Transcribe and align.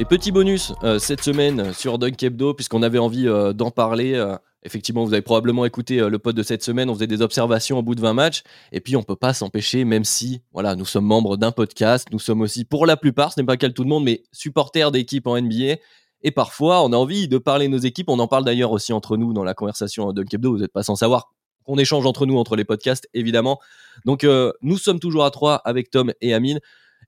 Et 0.00 0.04
petit 0.04 0.30
bonus 0.30 0.72
euh, 0.84 1.00
cette 1.00 1.22
semaine 1.22 1.72
sur 1.72 1.98
Dunk 1.98 2.22
Hebdo, 2.22 2.54
puisqu'on 2.54 2.82
avait 2.84 2.98
envie 2.98 3.26
euh, 3.26 3.52
d'en 3.52 3.72
parler. 3.72 4.14
euh, 4.14 4.36
effectivement, 4.62 5.04
vous 5.04 5.12
avez 5.12 5.22
probablement 5.22 5.64
écouté 5.64 5.98
euh, 6.00 6.08
le 6.08 6.20
pod 6.20 6.36
de 6.36 6.42
cette 6.44 6.62
semaine. 6.62 6.88
On 6.88 6.94
faisait 6.94 7.08
des 7.08 7.20
observations 7.20 7.78
au 7.78 7.82
bout 7.82 7.96
de 7.96 8.00
20 8.00 8.14
matchs. 8.14 8.42
Et 8.70 8.80
puis, 8.80 8.94
on 8.94 9.02
peut 9.02 9.16
pas 9.16 9.34
s'empêcher, 9.34 9.84
même 9.84 10.04
si 10.04 10.40
voilà, 10.52 10.76
nous 10.76 10.84
sommes 10.84 11.04
membres 11.04 11.36
d'un 11.36 11.50
podcast. 11.50 12.06
Nous 12.12 12.20
sommes 12.20 12.42
aussi, 12.42 12.64
pour 12.64 12.86
la 12.86 12.96
plupart, 12.96 13.32
ce 13.32 13.40
n'est 13.40 13.46
pas 13.46 13.56
le 13.60 13.72
tout 13.72 13.82
le 13.82 13.88
monde, 13.88 14.04
mais 14.04 14.22
supporters 14.30 14.92
d'équipes 14.92 15.26
en 15.26 15.40
NBA. 15.40 15.78
Et 16.22 16.30
parfois, 16.30 16.84
on 16.84 16.92
a 16.92 16.96
envie 16.96 17.26
de 17.26 17.38
parler 17.38 17.66
nos 17.66 17.78
équipes. 17.78 18.08
On 18.08 18.20
en 18.20 18.28
parle 18.28 18.44
d'ailleurs 18.44 18.70
aussi 18.70 18.92
entre 18.92 19.16
nous 19.16 19.32
dans 19.32 19.44
la 19.44 19.54
conversation 19.54 20.12
Dunk 20.12 20.32
Hebdo. 20.32 20.52
Vous 20.52 20.58
n'êtes 20.58 20.72
pas 20.72 20.84
sans 20.84 20.94
savoir 20.94 21.32
qu'on 21.64 21.76
échange 21.76 22.06
entre 22.06 22.24
nous, 22.24 22.38
entre 22.38 22.54
les 22.54 22.64
podcasts, 22.64 23.08
évidemment. 23.14 23.58
Donc, 24.04 24.22
euh, 24.22 24.52
nous 24.62 24.78
sommes 24.78 25.00
toujours 25.00 25.24
à 25.24 25.30
trois 25.32 25.56
avec 25.56 25.90
Tom 25.90 26.12
et 26.20 26.34
Amine. 26.34 26.60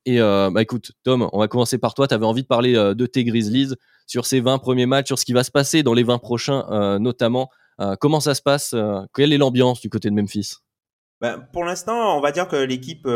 Et 0.06 0.20
euh, 0.20 0.50
bah 0.50 0.62
écoute, 0.62 0.92
Tom, 1.02 1.28
on 1.32 1.38
va 1.38 1.48
commencer 1.48 1.78
par 1.78 1.94
toi. 1.94 2.08
Tu 2.08 2.14
avais 2.14 2.24
envie 2.24 2.42
de 2.42 2.46
parler 2.46 2.74
euh, 2.74 2.94
de 2.94 3.06
tes 3.06 3.24
Grizzlies 3.24 3.74
sur 4.06 4.26
ces 4.26 4.40
20 4.40 4.58
premiers 4.58 4.86
matchs, 4.86 5.08
sur 5.08 5.18
ce 5.18 5.24
qui 5.24 5.32
va 5.32 5.44
se 5.44 5.50
passer 5.50 5.82
dans 5.82 5.94
les 5.94 6.02
20 6.02 6.18
prochains, 6.18 6.66
euh, 6.70 6.98
notamment. 6.98 7.50
Comment 7.98 8.20
ça 8.20 8.34
se 8.34 8.42
passe 8.42 8.74
Quelle 9.14 9.32
est 9.32 9.38
l'ambiance 9.38 9.80
du 9.80 9.88
côté 9.88 10.10
de 10.10 10.14
Memphis? 10.14 10.56
Ben, 11.22 11.42
pour 11.50 11.64
l'instant, 11.64 12.14
on 12.14 12.20
va 12.20 12.30
dire 12.30 12.46
que 12.46 12.56
l'équipe 12.56 13.06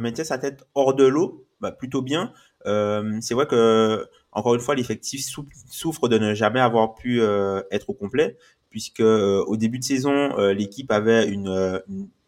mettait 0.00 0.24
sa 0.24 0.38
tête 0.38 0.66
hors 0.74 0.94
de 0.94 1.04
l'eau, 1.04 1.46
bah, 1.60 1.72
plutôt 1.72 2.00
bien. 2.00 2.32
C'est 2.64 3.34
vrai 3.34 3.46
que, 3.46 4.08
encore 4.32 4.54
une 4.54 4.62
fois, 4.62 4.74
l'effectif 4.76 5.22
sou- 5.26 5.46
souffre 5.70 6.08
de 6.08 6.16
ne 6.16 6.32
jamais 6.32 6.60
avoir 6.60 6.94
pu 6.94 7.20
être 7.20 7.90
au 7.90 7.92
complet, 7.92 8.38
puisque 8.70 9.00
au 9.00 9.56
début 9.58 9.78
de 9.78 9.84
saison, 9.84 10.34
l'équipe 10.52 10.90
avait 10.90 11.28
une 11.28 11.82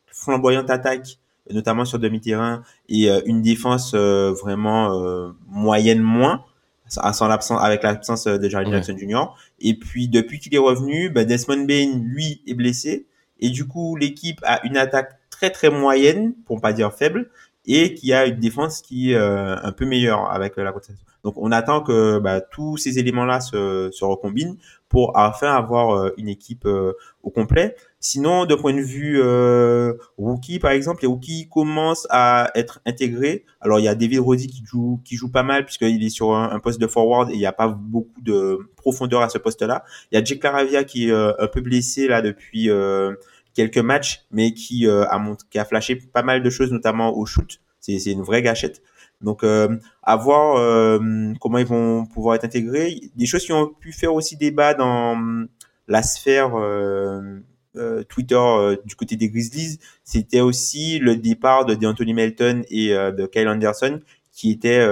flamboyante 0.07 0.69
attaque, 0.69 1.19
notamment 1.51 1.85
sur 1.85 1.99
demi-terrain, 1.99 2.63
et 2.89 3.11
euh, 3.11 3.21
une 3.27 3.43
défense 3.43 3.93
euh, 3.95 4.33
vraiment 4.33 5.01
euh, 5.01 5.31
moyenne 5.49 6.01
moins, 6.01 6.45
sans 6.89 7.27
l'absence, 7.29 7.61
avec 7.63 7.83
l'absence 7.83 8.25
de 8.25 8.43
Ouais. 8.43 8.51
Jackson 8.71 8.97
Jr. 8.97 9.25
Et 9.61 9.75
puis 9.75 10.09
depuis 10.09 10.39
qu'il 10.39 10.55
est 10.55 10.59
revenu, 10.59 11.11
ben, 11.11 11.27
Desmond 11.27 11.65
Bain, 11.65 11.99
lui, 12.03 12.43
est 12.47 12.55
blessé. 12.55 13.07
Et 13.41 13.51
du 13.51 13.67
coup, 13.67 13.97
l'équipe 13.97 14.41
a 14.45 14.65
une 14.65 14.77
attaque 14.77 15.19
très 15.31 15.51
très 15.51 15.71
moyenne, 15.71 16.35
pour 16.47 16.61
pas 16.61 16.73
dire 16.73 16.93
faible, 16.93 17.29
et 17.67 17.95
qui 17.95 18.13
a 18.13 18.27
une 18.27 18.39
défense 18.39 18.81
qui 18.81 19.13
est 19.13 19.17
euh, 19.17 19.57
un 19.63 19.73
peu 19.73 19.85
meilleure 19.85 20.31
avec 20.31 20.59
euh, 20.59 20.63
la 20.65 20.71
rotation. 20.71 21.05
Donc 21.25 21.35
on 21.37 21.51
attend 21.51 21.81
que 21.81 22.21
bah, 22.21 22.41
tous 22.41 22.77
ces 22.77 22.99
éléments-là 23.01 23.41
se, 23.41 23.91
se 23.93 24.05
recombinent 24.05 24.57
pour 24.89 25.13
enfin 25.17 25.53
avoir 25.53 25.97
euh, 25.97 26.15
une 26.17 26.29
équipe 26.29 26.65
euh, 26.67 26.93
au 27.25 27.31
complet. 27.31 27.75
Sinon, 28.09 28.47
de 28.47 28.55
point 28.55 28.73
de 28.73 28.81
vue 28.81 29.21
euh, 29.21 29.95
rookie, 30.17 30.61
par 30.61 30.71
exemple, 30.71 31.03
les 31.03 31.09
rookies 31.09 31.49
commencent 31.49 32.07
à 32.09 32.53
être 32.55 32.79
intégrés. 32.87 33.45
Alors 33.61 33.81
il 33.81 33.83
y 33.83 33.89
a 33.89 33.97
David 33.97 34.21
Roddy 34.21 34.47
qui 34.47 34.63
joue 34.65 35.01
qui 35.05 35.17
joue 35.17 35.29
pas 35.29 35.43
mal 35.43 35.65
puisqu'il 35.65 36.05
est 36.05 36.09
sur 36.09 36.33
un, 36.33 36.61
poste 36.61 36.81
de 36.81 36.87
forward 36.87 37.31
et 37.31 37.35
il 37.35 37.39
n'y 37.41 37.47
a 37.47 37.53
pas 37.53 37.67
beaucoup 37.67 38.21
de 38.21 38.71
profondeur 38.77 39.23
à 39.23 39.29
ce 39.29 39.39
poste-là. 39.39 39.83
Il 40.13 40.15
y 40.15 40.21
a 40.21 40.23
Jake 40.23 40.41
Laravia 40.45 40.85
qui 40.85 41.09
est 41.09 41.11
euh, 41.11 41.33
un 41.41 41.49
peu 41.49 41.61
blessé 41.61 42.07
là 42.07 42.23
depuis 42.23 42.71
euh, 42.71 43.13
quelques 43.55 43.79
matchs, 43.79 44.25
mais 44.31 44.55
qui 44.55 44.87
euh, 44.87 45.05
a 45.09 45.19
mont- 45.19 45.37
qui 45.51 45.59
a 45.59 45.65
flashé 45.65 45.97
pas 45.97 46.23
mal 46.23 46.45
de 46.45 46.51
choses, 46.51 46.71
notamment 46.71 47.13
au 47.19 47.27
shoot. 47.27 47.61
C'est 47.81 48.13
une 48.13 48.23
vraie 48.23 48.43
gâchette. 48.43 48.83
Donc 49.21 49.43
euh, 49.43 49.79
à 50.05 50.15
voir 50.15 50.59
euh, 50.59 51.01
comment 51.41 51.59
ils 51.59 51.67
vont 51.67 52.07
pouvoir 52.07 52.37
être 52.37 52.45
intégrés. 52.45 53.01
Des 53.17 53.27
choses 53.27 53.45
qui 53.45 53.53
ont 53.53 53.67
pu 53.67 53.91
faire 53.91 54.15
aussi 54.15 54.37
débat 54.37 54.75
dans 54.75 55.45
la 55.89 56.05
sphère 56.05 56.53
euh, 56.55 57.41
euh, 57.77 58.03
Twitter 58.05 58.37
euh, 58.37 58.77
du 58.85 58.95
côté 58.97 59.17
des 59.17 59.29
Grizzlies, 59.29 59.79
c'était 60.05 60.41
aussi 60.41 60.99
le 60.99 61.17
départ 61.17 61.65
de 61.65 61.75
D'Anthony 61.75 62.15
Melton 62.15 62.63
et 62.71 62.95
euh, 62.95 63.11
de 63.13 63.27
Kyle 63.27 63.49
Anderson, 63.49 64.01
qui 64.33 64.51
étaient 64.51 64.87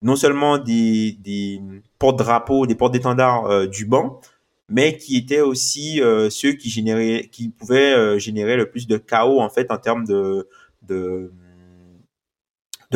non 0.00 0.16
seulement 0.16 0.58
des, 0.58 1.12
des 1.20 1.60
porte-drapeaux, 1.98 2.66
des 2.66 2.74
porte-d'étendards 2.74 3.68
du 3.68 3.84
banc, 3.84 4.20
mais 4.68 4.96
qui 4.96 5.18
étaient 5.18 5.42
aussi 5.42 6.00
ceux 6.30 6.52
qui 6.52 6.70
généraient, 6.70 7.28
qui 7.30 7.50
pouvaient 7.50 8.18
générer 8.18 8.56
le 8.56 8.70
plus 8.70 8.86
de 8.86 8.96
chaos 8.96 9.40
en 9.40 9.50
fait 9.50 9.70
en 9.70 9.76
termes 9.76 10.06
de 10.06 10.48
de, 10.82 11.30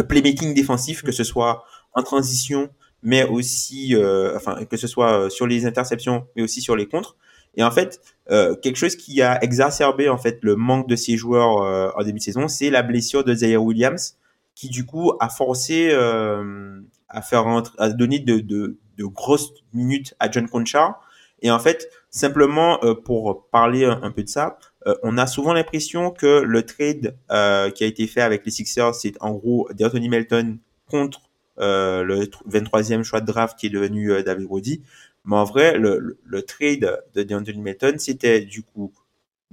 playmaking 0.08 0.54
défensif, 0.54 1.02
que 1.02 1.12
ce 1.12 1.22
soit 1.22 1.64
en 1.92 2.02
transition, 2.02 2.70
mais 3.02 3.24
aussi, 3.24 3.94
enfin, 4.34 4.64
que 4.64 4.78
ce 4.78 4.86
soit 4.86 5.28
sur 5.28 5.46
les 5.46 5.66
interceptions, 5.66 6.26
mais 6.34 6.42
aussi 6.42 6.62
sur 6.62 6.76
les 6.76 6.88
contres. 6.88 7.18
Et 7.54 7.62
en 7.62 7.70
fait, 7.70 8.00
euh, 8.30 8.54
quelque 8.54 8.76
chose 8.76 8.96
qui 8.96 9.20
a 9.22 9.42
exacerbé 9.42 10.08
en 10.08 10.18
fait 10.18 10.38
le 10.42 10.56
manque 10.56 10.88
de 10.88 10.96
ces 10.96 11.16
joueurs 11.16 11.62
euh, 11.62 11.90
en 11.96 12.02
début 12.02 12.18
de 12.18 12.24
saison, 12.24 12.48
c'est 12.48 12.70
la 12.70 12.82
blessure 12.82 13.24
de 13.24 13.34
Zaire 13.34 13.62
Williams, 13.62 14.16
qui 14.54 14.68
du 14.68 14.86
coup 14.86 15.12
a 15.20 15.28
forcé 15.28 15.90
euh, 15.92 16.80
à 17.08 17.22
faire 17.22 17.44
rentrer, 17.44 17.74
à 17.78 17.90
donner 17.90 18.18
de, 18.20 18.38
de, 18.38 18.78
de 18.96 19.04
grosses 19.04 19.52
minutes 19.72 20.14
à 20.18 20.30
John 20.30 20.48
Conchar. 20.48 21.00
Et 21.42 21.50
en 21.50 21.58
fait, 21.58 21.90
simplement 22.10 22.82
euh, 22.84 22.94
pour 22.94 23.48
parler 23.50 23.84
un, 23.84 24.10
peu 24.12 24.22
de 24.22 24.28
ça, 24.28 24.58
euh, 24.86 24.94
on 25.02 25.18
a 25.18 25.26
souvent 25.26 25.52
l'impression 25.52 26.10
que 26.10 26.40
le 26.40 26.62
trade 26.64 27.16
euh, 27.30 27.70
qui 27.70 27.84
a 27.84 27.86
été 27.86 28.06
fait 28.06 28.20
avec 28.22 28.44
les 28.44 28.52
Sixers, 28.52 28.94
c'est 28.94 29.14
en 29.20 29.32
gros 29.32 29.68
d'Anthony 29.74 30.08
Melton 30.08 30.58
contre 30.88 31.20
le 31.58 32.24
tr- 32.24 32.42
23e 32.48 33.02
choix 33.02 33.20
de 33.20 33.26
draft 33.26 33.58
qui 33.58 33.66
est 33.66 33.70
devenu 33.70 34.22
David 34.24 34.46
Roddy. 34.46 34.82
Mais 35.24 35.36
en 35.36 35.44
vrai, 35.44 35.78
le, 35.78 36.18
le, 36.24 36.42
trade 36.42 37.02
de 37.14 37.22
d'Anthony 37.22 37.60
Melton, 37.60 37.94
c'était 37.98 38.40
du 38.40 38.62
coup 38.62 38.92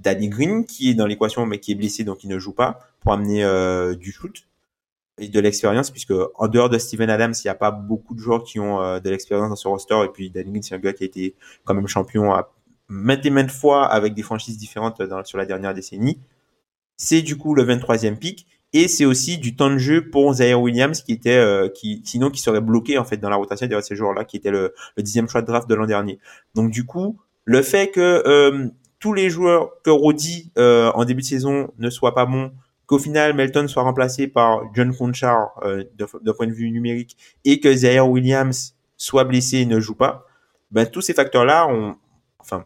Danny 0.00 0.28
Green 0.28 0.64
qui 0.64 0.90
est 0.90 0.94
dans 0.94 1.06
l'équation 1.06 1.46
mais 1.46 1.58
qui 1.60 1.72
est 1.72 1.74
blessé 1.74 2.04
donc 2.04 2.24
il 2.24 2.30
ne 2.30 2.38
joue 2.38 2.52
pas 2.52 2.80
pour 3.00 3.12
amener 3.12 3.44
euh, 3.44 3.94
du 3.94 4.12
shoot 4.12 4.46
et 5.18 5.28
de 5.28 5.40
l'expérience 5.40 5.90
puisque 5.90 6.14
en 6.34 6.48
dehors 6.48 6.70
de 6.70 6.78
Steven 6.78 7.10
Adams, 7.10 7.34
il 7.36 7.46
n'y 7.46 7.50
a 7.50 7.54
pas 7.54 7.70
beaucoup 7.70 8.14
de 8.14 8.20
joueurs 8.20 8.42
qui 8.42 8.58
ont 8.58 8.80
euh, 8.80 8.98
de 9.00 9.10
l'expérience 9.10 9.50
dans 9.50 9.56
ce 9.56 9.68
roster 9.68 10.02
et 10.04 10.08
puis 10.08 10.30
Danny 10.30 10.50
Green 10.50 10.62
c'est 10.62 10.74
un 10.74 10.78
gars 10.78 10.92
qui 10.92 11.04
a 11.04 11.06
été 11.06 11.36
quand 11.64 11.74
même 11.74 11.86
champion 11.86 12.32
à 12.32 12.52
maintes 12.88 13.24
et 13.24 13.30
maintes 13.30 13.50
fois 13.50 13.86
avec 13.86 14.14
des 14.14 14.22
franchises 14.22 14.58
différentes 14.58 15.00
dans, 15.02 15.24
sur 15.24 15.38
la 15.38 15.46
dernière 15.46 15.74
décennie. 15.74 16.18
C'est 16.96 17.22
du 17.22 17.36
coup 17.36 17.54
le 17.54 17.64
23e 17.64 18.16
pick 18.16 18.46
et 18.72 18.88
c'est 18.88 19.04
aussi 19.04 19.38
du 19.38 19.56
temps 19.56 19.70
de 19.70 19.78
jeu 19.78 20.10
pour 20.10 20.32
Zaire 20.34 20.60
Williams 20.60 21.02
qui 21.02 21.12
était 21.12 21.36
euh, 21.36 21.68
qui 21.68 22.02
sinon 22.04 22.30
qui 22.30 22.40
serait 22.40 22.60
bloqué 22.60 22.98
en 22.98 23.04
fait 23.04 23.16
dans 23.16 23.30
la 23.30 23.36
rotation 23.36 23.66
derrière 23.66 23.84
ces 23.84 23.96
joueurs-là 23.96 24.24
qui 24.24 24.36
était 24.36 24.50
le, 24.50 24.74
le 24.96 25.02
dixième 25.02 25.28
choix 25.28 25.42
de 25.42 25.46
draft 25.46 25.68
de 25.68 25.74
l'an 25.74 25.86
dernier. 25.86 26.18
Donc 26.54 26.70
du 26.70 26.86
coup, 26.86 27.18
le 27.44 27.62
fait 27.62 27.90
que 27.90 28.22
euh, 28.26 28.68
tous 28.98 29.12
les 29.12 29.30
joueurs 29.30 29.70
que 29.82 29.90
Roddy 29.90 30.52
euh, 30.58 30.92
en 30.92 31.04
début 31.04 31.22
de 31.22 31.26
saison 31.26 31.72
ne 31.78 31.90
soient 31.90 32.14
pas 32.14 32.26
bons, 32.26 32.52
qu'au 32.86 32.98
final 32.98 33.34
Melton 33.34 33.66
soit 33.66 33.82
remplacé 33.82 34.28
par 34.28 34.62
John 34.74 34.94
Conchar 34.94 35.52
euh, 35.62 35.84
d'un 35.96 36.32
point 36.32 36.46
de 36.46 36.52
vue 36.52 36.70
numérique 36.70 37.16
et 37.44 37.60
que 37.60 37.74
Zaire 37.74 38.08
Williams 38.08 38.76
soit 38.96 39.24
blessé 39.24 39.58
et 39.58 39.66
ne 39.66 39.80
joue 39.80 39.94
pas, 39.94 40.26
ben 40.70 40.86
tous 40.86 41.00
ces 41.00 41.14
facteurs-là 41.14 41.66
ont 41.66 41.96
enfin 42.38 42.64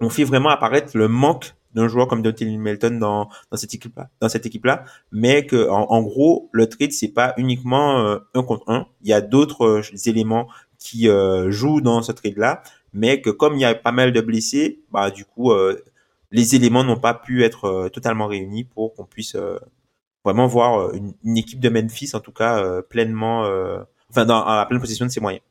ont 0.00 0.10
fait 0.10 0.24
vraiment 0.24 0.48
apparaître 0.48 0.96
le 0.96 1.08
manque 1.08 1.54
d'un 1.74 1.88
joueur 1.88 2.08
comme 2.08 2.22
D'Anthony 2.22 2.58
Melton 2.58 2.98
dans, 2.98 3.28
dans 3.50 3.56
cette 3.56 3.74
équipe-là, 3.74 4.10
dans 4.20 4.28
cette 4.28 4.46
équipe-là, 4.46 4.84
mais 5.12 5.46
que 5.46 5.68
en, 5.68 5.86
en 5.90 6.02
gros 6.02 6.48
le 6.52 6.68
trade 6.68 6.92
c'est 6.92 7.08
pas 7.12 7.34
uniquement 7.36 7.98
euh, 7.98 8.18
un 8.34 8.42
contre 8.42 8.68
un, 8.68 8.86
il 9.02 9.08
y 9.08 9.12
a 9.12 9.20
d'autres 9.20 9.64
euh, 9.64 9.82
éléments 10.06 10.48
qui 10.78 11.08
euh, 11.08 11.50
jouent 11.50 11.80
dans 11.80 12.02
ce 12.02 12.12
trade-là, 12.12 12.62
mais 12.92 13.20
que 13.20 13.30
comme 13.30 13.54
il 13.54 13.60
y 13.60 13.64
a 13.64 13.74
pas 13.74 13.92
mal 13.92 14.12
de 14.12 14.20
blessés, 14.20 14.80
bah 14.90 15.10
du 15.10 15.24
coup 15.24 15.52
euh, 15.52 15.80
les 16.30 16.54
éléments 16.54 16.84
n'ont 16.84 16.98
pas 16.98 17.14
pu 17.14 17.44
être 17.44 17.64
euh, 17.66 17.88
totalement 17.88 18.26
réunis 18.26 18.64
pour 18.64 18.94
qu'on 18.94 19.04
puisse 19.04 19.36
vraiment 20.24 20.46
voir 20.46 20.94
une, 20.94 21.14
une 21.24 21.36
équipe 21.36 21.60
de 21.60 21.68
Memphis 21.68 22.10
en 22.14 22.20
tout 22.20 22.32
cas 22.32 22.82
pleinement, 22.82 23.48
enfin 24.10 24.26
dans 24.26 24.42
à 24.44 24.56
la 24.56 24.66
pleine 24.66 24.80
possession 24.80 25.06
de 25.06 25.10
ses 25.10 25.20
moyens. 25.20 25.42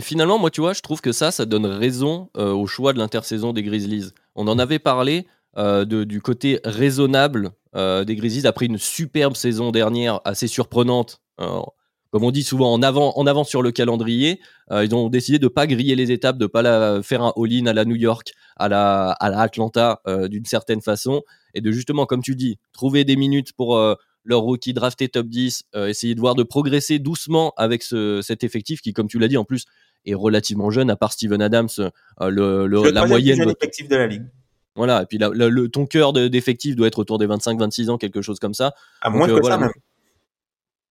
Finalement, 0.00 0.38
moi, 0.38 0.50
tu 0.50 0.60
vois, 0.60 0.72
je 0.72 0.80
trouve 0.80 1.00
que 1.00 1.12
ça, 1.12 1.30
ça 1.30 1.44
donne 1.44 1.66
raison 1.66 2.30
euh, 2.36 2.52
au 2.52 2.66
choix 2.66 2.92
de 2.92 2.98
l'intersaison 2.98 3.52
des 3.52 3.62
Grizzlies. 3.62 4.10
On 4.34 4.48
en 4.48 4.58
avait 4.58 4.78
parlé 4.78 5.26
euh, 5.58 5.86
du 5.86 6.20
côté 6.20 6.60
raisonnable 6.64 7.50
euh, 7.74 8.04
des 8.04 8.14
Grizzlies 8.14 8.46
après 8.46 8.66
une 8.66 8.76
superbe 8.76 9.34
saison 9.36 9.70
dernière, 9.70 10.20
assez 10.26 10.48
surprenante. 10.48 11.22
Euh, 11.40 11.60
comme 12.10 12.24
on 12.24 12.30
dit 12.30 12.42
souvent, 12.42 12.72
en 12.72 12.82
avant, 12.82 13.14
en 13.16 13.26
avant 13.26 13.42
sur 13.42 13.62
le 13.62 13.72
calendrier. 13.72 14.40
ils 14.70 14.94
ont 14.94 15.08
décidé 15.08 15.38
de 15.38 15.48
pas 15.48 15.66
griller 15.66 15.96
les 15.96 16.12
étapes, 16.12 16.38
de 16.38 16.46
pas 16.46 17.02
faire 17.02 17.22
un 17.22 17.32
all-in 17.36 17.66
à 17.66 17.74
la 17.74 17.84
New 17.84 17.96
York, 17.96 18.32
à 18.56 18.68
la, 18.68 19.10
à 19.10 19.28
la 19.28 19.40
Atlanta 19.40 20.00
d'une 20.30 20.46
certaine 20.46 20.80
façon, 20.80 21.22
et 21.52 21.60
de 21.60 21.72
justement, 21.72 22.06
comme 22.06 22.22
tu 22.22 22.34
dis, 22.34 22.58
trouver 22.72 23.04
des 23.04 23.16
minutes 23.16 23.52
pour 23.52 23.78
leur 24.26 24.40
rookie 24.40 24.74
drafté 24.74 25.08
top 25.08 25.28
10, 25.28 25.64
essayer 25.86 26.14
de 26.14 26.20
voir 26.20 26.34
de 26.34 26.42
progresser 26.42 26.98
doucement 26.98 27.52
avec 27.56 27.82
ce, 27.82 28.20
cet 28.22 28.44
effectif 28.44 28.80
qui, 28.80 28.92
comme 28.92 29.08
tu 29.08 29.18
l'as 29.18 29.28
dit, 29.28 29.36
en 29.36 29.44
plus 29.44 29.64
est 30.04 30.14
relativement 30.14 30.70
jeune, 30.70 30.90
à 30.90 30.96
part 30.96 31.12
Steven 31.12 31.40
Adams, 31.40 31.68
le, 32.20 32.90
la 32.90 33.06
moyenne. 33.06 33.38
de 33.40 33.96
la 33.96 34.06
ligue. 34.06 34.26
Voilà, 34.76 35.02
et 35.02 35.06
puis 35.06 35.18
le, 35.18 35.66
ton 35.68 35.86
cœur 35.86 36.12
d'effectif 36.12 36.76
doit 36.76 36.86
être 36.86 36.98
autour 36.98 37.18
des 37.18 37.26
25-26 37.26 37.88
ans, 37.88 37.96
quelque 37.98 38.20
chose 38.20 38.38
comme 38.38 38.54
ça. 38.54 38.74
À 39.00 39.08
moins 39.08 39.26
que 39.26 39.42
ça 39.42 39.56
même. 39.58 39.70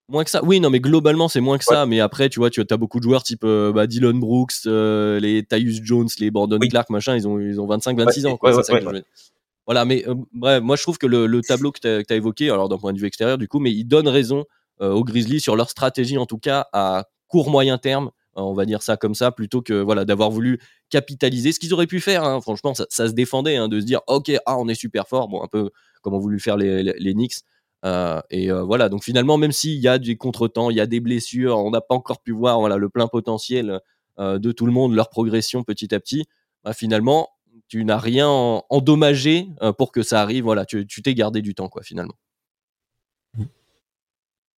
Moins 0.07 0.23
que 0.23 0.29
ça. 0.29 0.43
Oui, 0.43 0.59
non, 0.59 0.69
mais 0.69 0.79
globalement, 0.79 1.27
c'est 1.27 1.41
moins 1.41 1.57
que 1.57 1.63
ça. 1.63 1.85
Mais 1.85 1.99
après, 1.99 2.29
tu 2.29 2.39
vois, 2.39 2.49
tu 2.49 2.61
as 2.67 2.77
beaucoup 2.77 2.99
de 2.99 3.03
joueurs 3.03 3.23
type 3.23 3.43
euh, 3.43 3.71
bah, 3.71 3.87
Dylan 3.87 4.19
Brooks, 4.19 4.53
euh, 4.67 5.19
les 5.19 5.43
Tyus 5.43 5.81
Jones, 5.83 6.07
les 6.19 6.29
Brandon 6.29 6.59
Clark, 6.59 6.89
machin, 6.89 7.15
ils 7.15 7.27
ont, 7.27 7.39
ils 7.39 7.59
ont 7.59 7.67
25-26 7.67 8.27
ans. 8.27 8.37
Quoi, 8.37 8.53
voilà, 9.65 9.85
mais 9.85 10.07
euh, 10.07 10.15
bref, 10.33 10.62
moi 10.62 10.75
je 10.75 10.83
trouve 10.83 10.97
que 10.97 11.07
le, 11.07 11.41
tableau 11.41 11.71
que 11.71 11.79
tu 11.79 11.88
as, 11.88 12.15
évoqué, 12.15 12.50
alors 12.50 12.69
d'un 12.69 12.77
point 12.77 12.94
de 12.94 13.00
vue 13.00 13.07
extérieur 13.07 13.38
du 13.38 13.47
coup, 13.47 13.59
mais 13.59 13.71
il 13.71 13.85
donne 13.85 14.07
raison 14.07 14.45
aux 14.81 15.06
Grizzlies 15.06 15.39
sur 15.39 15.56
leur 15.56 15.69
stratégie, 15.69 16.17
en 16.17 16.25
tout 16.25 16.38
cas 16.38 16.67
à 16.73 17.06
court 17.27 17.50
moyen 17.50 17.77
terme, 17.77 18.12
on 18.35 18.53
va 18.53 18.65
dire 18.65 18.83
ça 18.83 18.97
comme 18.97 19.15
ça, 19.15 19.31
plutôt 19.31 19.62
que 19.62 19.73
voilà 19.73 20.03
d'avoir 20.03 20.29
voulu 20.29 20.59
capitaliser. 20.89 21.53
Ce 21.53 21.59
qu'ils 21.59 21.73
auraient 21.73 21.88
pu 21.88 22.01
faire, 22.01 22.25
hein, 22.25 22.41
franchement, 22.41 22.73
ça, 22.73 22.85
se 22.89 23.13
défendait 23.13 23.56
hein, 23.56 23.69
de 23.69 23.79
se 23.79 23.85
dire 23.85 24.01
ok, 24.07 24.33
ah 24.45 24.57
on 24.57 24.67
est 24.67 24.75
super 24.75 25.07
fort, 25.07 25.29
bon 25.29 25.41
un 25.41 25.47
peu 25.47 25.69
comme 26.01 26.13
ont 26.13 26.19
voulu 26.19 26.39
faire 26.39 26.57
les, 26.57 26.83
les 26.83 27.13
Knicks. 27.13 27.38
Euh, 27.85 28.19
et 28.31 28.51
euh, 28.51 28.63
voilà, 28.63 28.89
donc 28.89 29.03
finalement, 29.03 29.38
même 29.38 29.51
s'il 29.51 29.79
y 29.79 29.88
a 29.88 30.00
des 30.00 30.15
contretemps, 30.15 30.71
il 30.71 30.77
y 30.77 30.81
a 30.81 30.88
des 30.88 31.00
blessures, 31.00 31.59
on 31.59 31.69
n'a 31.69 31.81
pas 31.81 31.95
encore 31.95 32.21
pu 32.21 32.31
voir 32.31 32.59
voilà, 32.59 32.77
le 32.77 32.89
plein 32.89 33.07
potentiel 33.07 33.79
euh, 34.19 34.39
de 34.39 34.51
tout 34.51 34.65
le 34.65 34.71
monde, 34.71 34.94
leur 34.94 35.09
progression 35.09 35.63
petit 35.63 35.94
à 35.94 36.00
petit, 36.00 36.25
bah, 36.63 36.73
finalement, 36.73 37.29
tu 37.67 37.83
n'as 37.85 37.97
rien 37.97 38.27
endommagé 38.69 39.47
pour 39.77 39.91
que 39.91 40.03
ça 40.03 40.21
arrive. 40.21 40.44
Voilà, 40.44 40.65
tu 40.65 40.85
t'es 40.85 41.13
gardé 41.13 41.41
du 41.41 41.56
temps, 41.56 41.69
quoi, 41.69 41.83
finalement. 41.83 42.15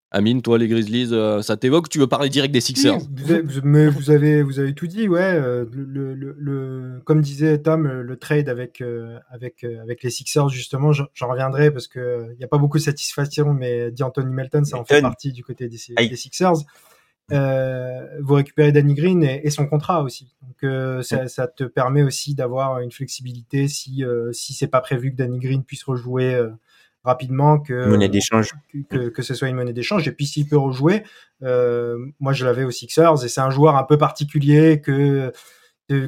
Amine, 0.09 0.41
toi, 0.41 0.57
les 0.57 0.69
Grizzlies, 0.69 1.09
euh, 1.11 1.41
ça 1.41 1.57
t'évoque? 1.57 1.89
Tu 1.89 1.99
veux 1.99 2.07
parler 2.07 2.29
direct 2.29 2.53
des 2.53 2.61
Sixers? 2.61 2.99
Mais 3.63 3.89
vous 3.89 4.09
avez, 4.09 4.41
vous 4.41 4.59
avez 4.59 4.73
tout 4.73 4.87
dit, 4.87 5.09
ouais. 5.09 5.19
Euh, 5.19 5.65
le, 5.73 7.01
comme 7.03 7.19
disait 7.19 7.57
Tom, 7.57 7.85
le 7.85 8.17
trade 8.17 8.47
avec, 8.47 8.79
euh, 8.79 9.19
avec, 9.29 9.65
avec 9.65 10.03
les 10.03 10.09
Sixers, 10.09 10.47
justement, 10.47 10.93
j'en 10.93 11.27
reviendrai 11.27 11.71
parce 11.71 11.89
qu'il 11.89 12.35
n'y 12.37 12.43
a 12.45 12.47
pas 12.47 12.57
beaucoup 12.57 12.77
de 12.77 12.83
satisfaction, 12.83 13.53
mais 13.53 13.91
dit 13.91 14.01
Anthony 14.01 14.33
Melton, 14.33 14.63
ça 14.63 14.77
en 14.77 14.85
fait 14.85 15.01
partie 15.01 15.33
du 15.33 15.43
côté 15.43 15.67
des, 15.67 15.77
Sixers. 15.77 16.53
Vous 17.29 18.33
récupérez 18.33 18.71
Danny 18.71 18.93
Green 18.93 19.23
et, 19.23 19.49
son 19.49 19.67
contrat 19.67 20.01
aussi. 20.03 20.35
Donc 20.41 21.03
ça, 21.03 21.27
ça, 21.27 21.47
te 21.47 21.63
permet 21.63 22.03
aussi 22.03 22.35
d'avoir 22.35 22.79
une 22.79 22.91
flexibilité 22.91 23.67
si, 23.67 24.03
si 24.31 24.53
c'est 24.53 24.67
pas 24.67 24.81
prévu 24.81 25.11
que 25.11 25.17
Danny 25.17 25.39
Green 25.39 25.63
puisse 25.63 25.83
rejouer 25.83 26.41
rapidement 27.03 27.59
que 27.59 27.87
monnaie 27.87 28.09
d'échange. 28.09 28.51
que, 28.89 29.09
que, 29.09 29.21
ce 29.21 29.33
soit 29.33 29.47
une 29.47 29.55
monnaie 29.55 29.73
d'échange. 29.73 30.07
Et 30.07 30.11
puis 30.11 30.25
s'il 30.25 30.47
peut 30.47 30.57
rejouer 30.57 31.03
euh, 31.43 31.97
moi 32.19 32.33
je 32.33 32.45
l'avais 32.45 32.63
aux 32.63 32.71
Sixers 32.71 33.23
et 33.23 33.27
c'est 33.27 33.41
un 33.41 33.49
joueur 33.49 33.75
un 33.75 33.83
peu 33.83 33.97
particulier 33.97 34.81
que 34.81 35.31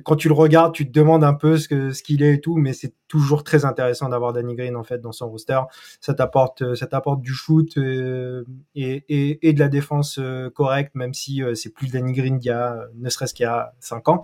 quand 0.03 0.15
tu 0.17 0.27
le 0.27 0.33
regardes 0.33 0.73
tu 0.73 0.85
te 0.85 0.91
demandes 0.91 1.23
un 1.23 1.33
peu 1.33 1.57
ce 1.57 1.67
que 1.69 1.91
ce 1.91 2.03
qu'il 2.03 2.21
est 2.21 2.35
et 2.35 2.41
tout 2.41 2.57
mais 2.57 2.73
c'est 2.73 2.93
toujours 3.07 3.43
très 3.43 3.63
intéressant 3.63 4.09
d'avoir 4.09 4.33
Danny 4.33 4.55
Green 4.55 4.75
en 4.75 4.83
fait 4.83 4.99
dans 4.99 5.11
son 5.11 5.29
roster. 5.29 5.59
Ça 6.01 6.13
t'apporte 6.13 6.75
ça 6.75 6.87
t'apporte 6.87 7.21
du 7.21 7.33
shoot 7.33 7.77
euh, 7.77 8.43
et, 8.75 9.47
et, 9.47 9.53
de 9.53 9.59
la 9.59 9.69
défense 9.69 10.19
euh, 10.19 10.49
correcte 10.49 10.95
même 10.95 11.13
si 11.13 11.41
c'est 11.55 11.73
plus 11.73 11.91
Danny 11.91 12.11
Green 12.11 12.39
qu'il 12.39 12.49
y 12.49 12.51
a 12.51 12.87
ne 12.95 13.09
serait-ce 13.09 13.33
qu'il 13.33 13.43
y 13.43 13.47
a 13.47 13.73
cinq 13.79 14.09
ans. 14.09 14.23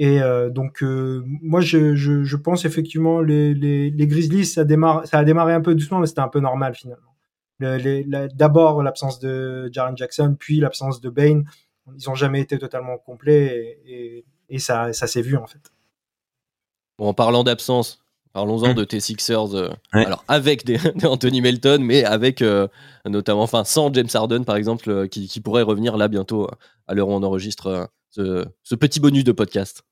Et 0.00 0.22
euh, 0.22 0.48
donc 0.48 0.82
euh, 0.82 1.22
moi 1.26 1.60
je, 1.60 1.94
je, 1.94 2.36
pense 2.36 2.64
effectivement 2.64 3.20
les, 3.20 3.52
les, 3.52 3.90
les, 3.90 4.06
Grizzlies 4.06 4.46
ça 4.46 4.64
démarre 4.64 5.06
ça 5.06 5.18
a 5.18 5.24
démarré 5.24 5.52
un 5.52 5.60
peu 5.60 5.74
doucement 5.74 5.98
mais 5.98 6.06
c'était 6.06 6.22
un 6.22 6.28
peu 6.28 6.40
normal 6.40 6.74
finalement. 6.74 7.14
D'abord 7.60 8.82
l'absence 8.82 9.20
de 9.20 9.68
Jaren 9.70 9.94
Jackson 9.98 10.36
puis 10.38 10.58
l'absence 10.58 11.02
de 11.02 11.10
Bain 11.10 11.42
ils 11.98 12.08
ont 12.08 12.14
jamais 12.14 12.40
été 12.40 12.58
totalement 12.58 12.96
complets 12.96 13.78
et, 13.84 13.92
et, 14.16 14.24
ça 14.58 14.92
ça 14.92 15.06
s'est 15.06 15.22
vu 15.22 15.36
en 15.36 15.46
fait. 15.46 15.72
Bon, 16.98 17.08
en 17.08 17.14
parlant 17.14 17.44
d'absence, 17.44 18.04
Parlons-en 18.32 18.74
de 18.74 18.84
tes 18.84 19.00
Sixers, 19.00 19.56
euh, 19.56 19.70
alors 19.90 20.24
avec 20.28 20.64
des, 20.66 20.78
Anthony 21.02 21.40
Melton, 21.40 21.78
mais 21.80 22.04
avec 22.04 22.44
notamment, 23.04 23.42
enfin 23.42 23.64
sans 23.64 23.92
James 23.92 24.08
Harden 24.14 24.44
par 24.44 24.54
exemple, 24.54 25.08
qui, 25.08 25.26
qui, 25.26 25.40
pourrait 25.40 25.62
revenir 25.62 25.96
là 25.96 26.06
bientôt 26.06 26.48
à 26.86 26.94
l'heure 26.94 27.08
où 27.08 27.12
on 27.12 27.24
enregistre 27.24 27.90
ce, 28.10 28.46
ce, 28.62 28.74
petit 28.76 29.00
bonus 29.00 29.24
de 29.24 29.32
podcast. 29.32 29.82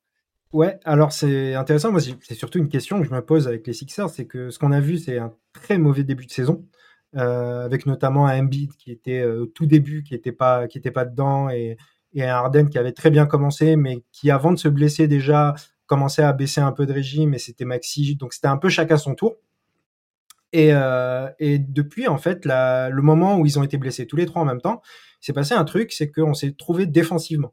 Ouais, 0.53 0.79
alors 0.85 1.13
c'est 1.13 1.55
intéressant. 1.55 1.93
Moi, 1.93 2.01
c'est 2.01 2.35
surtout 2.35 2.59
une 2.59 2.69
question 2.69 3.01
que 3.01 3.07
je 3.07 3.13
me 3.13 3.21
pose 3.21 3.47
avec 3.47 3.67
les 3.67 3.73
Sixers, 3.73 4.09
c'est 4.09 4.27
que 4.27 4.51
ce 4.51 4.59
qu'on 4.59 4.73
a 4.73 4.81
vu, 4.81 4.99
c'est 4.99 5.19
un 5.19 5.33
très 5.53 5.79
mauvais 5.79 6.05
début 6.05 6.25
de 6.25 6.31
saison, 6.31 6.65
euh, 7.17 7.65
avec 7.65 7.87
notamment 7.87 8.27
un 8.27 8.41
Embiid 8.41 8.75
qui 8.77 8.91
était 8.91 9.21
euh, 9.21 9.43
au 9.43 9.47
tout 9.47 9.67
début, 9.67 10.03
qui 10.03 10.15
n'était 10.15 10.33
pas, 10.33 10.67
qui 10.67 10.79
était 10.79 10.91
pas 10.91 11.05
dedans, 11.05 11.51
et, 11.51 11.77
et 12.13 12.25
un 12.25 12.35
Harden 12.35 12.69
qui 12.69 12.79
avait 12.79 12.93
très 12.93 13.11
bien 13.11 13.27
commencé, 13.27 13.77
mais 13.77 14.03
qui 14.13 14.31
avant 14.31 14.53
de 14.53 14.59
se 14.59 14.69
blesser 14.69 15.09
déjà 15.09 15.55
commençait 15.87 16.23
à 16.23 16.33
baisser 16.33 16.61
un 16.61 16.73
peu 16.73 16.87
de 16.87 16.93
régime, 16.93 17.35
et 17.35 17.39
c'était 17.39 17.65
Maxi, 17.65 18.17
donc 18.17 18.35
c'était 18.35 18.49
un 18.49 18.59
peu 18.59 18.69
chacun 18.69 18.97
son 18.97 19.15
tour. 19.15 19.37
Et, 20.53 20.71
euh, 20.73 21.29
depuis, 21.41 22.09
en 22.09 22.19
fait, 22.19 22.45
le 22.47 23.01
moment 23.01 23.39
où 23.39 23.47
ils 23.47 23.59
ont 23.59 23.63
été 23.63 23.77
blessés 23.77 24.07
tous 24.07 24.17
les 24.17 24.27
trois 24.27 24.43
en 24.43 24.45
même 24.45 24.61
temps, 24.61 24.83
c'est 25.21 25.33
passé 25.33 25.55
un 25.55 25.65
truc, 25.65 25.93
c'est 25.93 26.11
qu'on 26.11 26.35
s'est 26.35 26.53
trouvé 26.53 26.87
défensivement. 26.87 27.53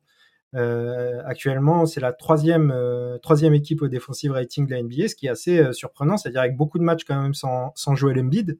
Euh, 0.56 1.22
actuellement, 1.26 1.86
c'est 1.86 2.00
la 2.00 2.14
troisième, 2.14 2.72
euh, 2.72 3.18
équipe 3.54 3.82
au 3.82 3.88
defensive 3.90 4.32
rating 4.32 4.66
de 4.68 4.72
la 4.72 4.82
NBA, 4.82 5.10
ce 5.10 5.16
qui 5.16 5.28
est 5.28 5.30
assez 5.30 5.74
surprenant, 5.74 6.18
c'est-à-dire 6.18 6.42
avec 6.42 6.56
beaucoup 6.56 6.78
de 6.78 6.84
matchs 6.84 7.04
quand 7.06 7.22
même 7.22 7.34
sans, 7.34 7.72
sans 7.76 7.96
jouer 7.96 8.14
l'Embiid. 8.14 8.60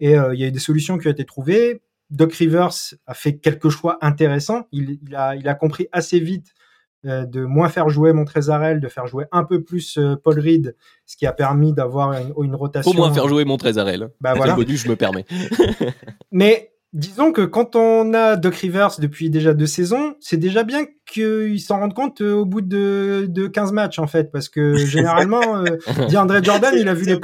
Et 0.00 0.12
il 0.12 0.38
y 0.38 0.44
a 0.44 0.46
eu 0.46 0.52
des 0.52 0.58
solutions 0.58 0.98
qui 0.98 1.08
ont 1.08 1.10
été 1.10 1.24
trouvées. 1.24 1.82
Doc 2.10 2.32
Rivers 2.34 2.94
a 3.06 3.14
fait 3.14 3.38
quelques 3.38 3.68
choix 3.68 3.98
intéressants. 4.00 4.66
Il, 4.72 4.98
il, 5.06 5.14
a, 5.14 5.36
il 5.36 5.48
a 5.48 5.54
compris 5.54 5.88
assez 5.92 6.20
vite 6.20 6.54
de 7.04 7.46
moins 7.46 7.70
faire 7.70 7.88
jouer 7.88 8.12
Montrezarel, 8.12 8.78
de 8.78 8.88
faire 8.88 9.06
jouer 9.06 9.24
un 9.32 9.44
peu 9.44 9.62
plus 9.62 9.98
Paul 10.22 10.38
Reed, 10.38 10.76
ce 11.06 11.16
qui 11.16 11.24
a 11.24 11.32
permis 11.32 11.72
d'avoir 11.72 12.12
une, 12.12 12.34
une, 12.44 12.54
rotation. 12.54 12.92
Faut 12.92 12.98
moins 12.98 13.10
faire 13.10 13.26
jouer 13.26 13.46
Montrezarel. 13.46 14.10
Bah 14.20 14.34
voilà. 14.34 14.54
bonus, 14.54 14.82
je 14.84 14.88
me 14.90 14.96
permets. 14.96 15.24
Mais 16.30 16.70
disons 16.92 17.32
que 17.32 17.42
quand 17.42 17.76
on 17.76 18.14
a 18.14 18.36
Doc 18.36 18.54
Rivers 18.56 18.98
depuis 18.98 19.30
déjà 19.30 19.54
deux 19.54 19.66
saisons, 19.66 20.14
c'est 20.20 20.36
déjà 20.36 20.64
bien 20.64 20.86
qu'ils 21.06 21.60
s'en 21.60 21.78
rendent 21.78 21.94
compte 21.94 22.20
euh, 22.20 22.34
au 22.34 22.44
bout 22.44 22.60
de, 22.60 23.26
de 23.28 23.46
15 23.46 23.72
matchs, 23.72 23.98
en 23.98 24.06
fait, 24.06 24.30
parce 24.32 24.48
que 24.48 24.76
généralement, 24.86 25.58
euh, 25.58 25.76
DeAndre 26.10 26.42
Jordan, 26.42 26.74
il 26.76 26.88
a 26.88 26.94
vu 26.94 27.06
les 27.06 27.20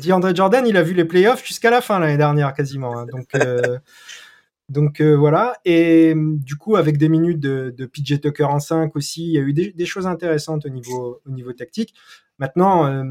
DeAndre 0.00 0.34
Jordan, 0.34 0.66
il 0.66 0.76
a 0.76 0.82
vu 0.82 0.94
les 0.94 1.04
playoffs 1.04 1.46
jusqu'à 1.46 1.70
la 1.70 1.80
fin 1.80 1.98
l'année 1.98 2.16
dernière 2.16 2.54
quasiment. 2.54 2.98
Hein. 2.98 3.06
donc, 3.06 3.28
euh, 3.34 3.78
donc 4.68 5.00
euh, 5.00 5.14
voilà. 5.16 5.56
Et 5.64 6.14
du 6.16 6.56
coup, 6.56 6.76
avec 6.76 6.98
des 6.98 7.08
minutes 7.08 7.40
de, 7.40 7.74
de 7.76 7.86
PJ 7.86 8.20
Tucker 8.20 8.44
en 8.44 8.60
5 8.60 8.94
aussi, 8.96 9.24
il 9.26 9.32
y 9.32 9.38
a 9.38 9.42
eu 9.42 9.52
des, 9.52 9.72
des 9.72 9.86
choses 9.86 10.06
intéressantes 10.06 10.66
au 10.66 10.70
niveau, 10.70 11.20
au 11.26 11.30
niveau 11.30 11.52
tactique. 11.52 11.94
Maintenant, 12.38 13.04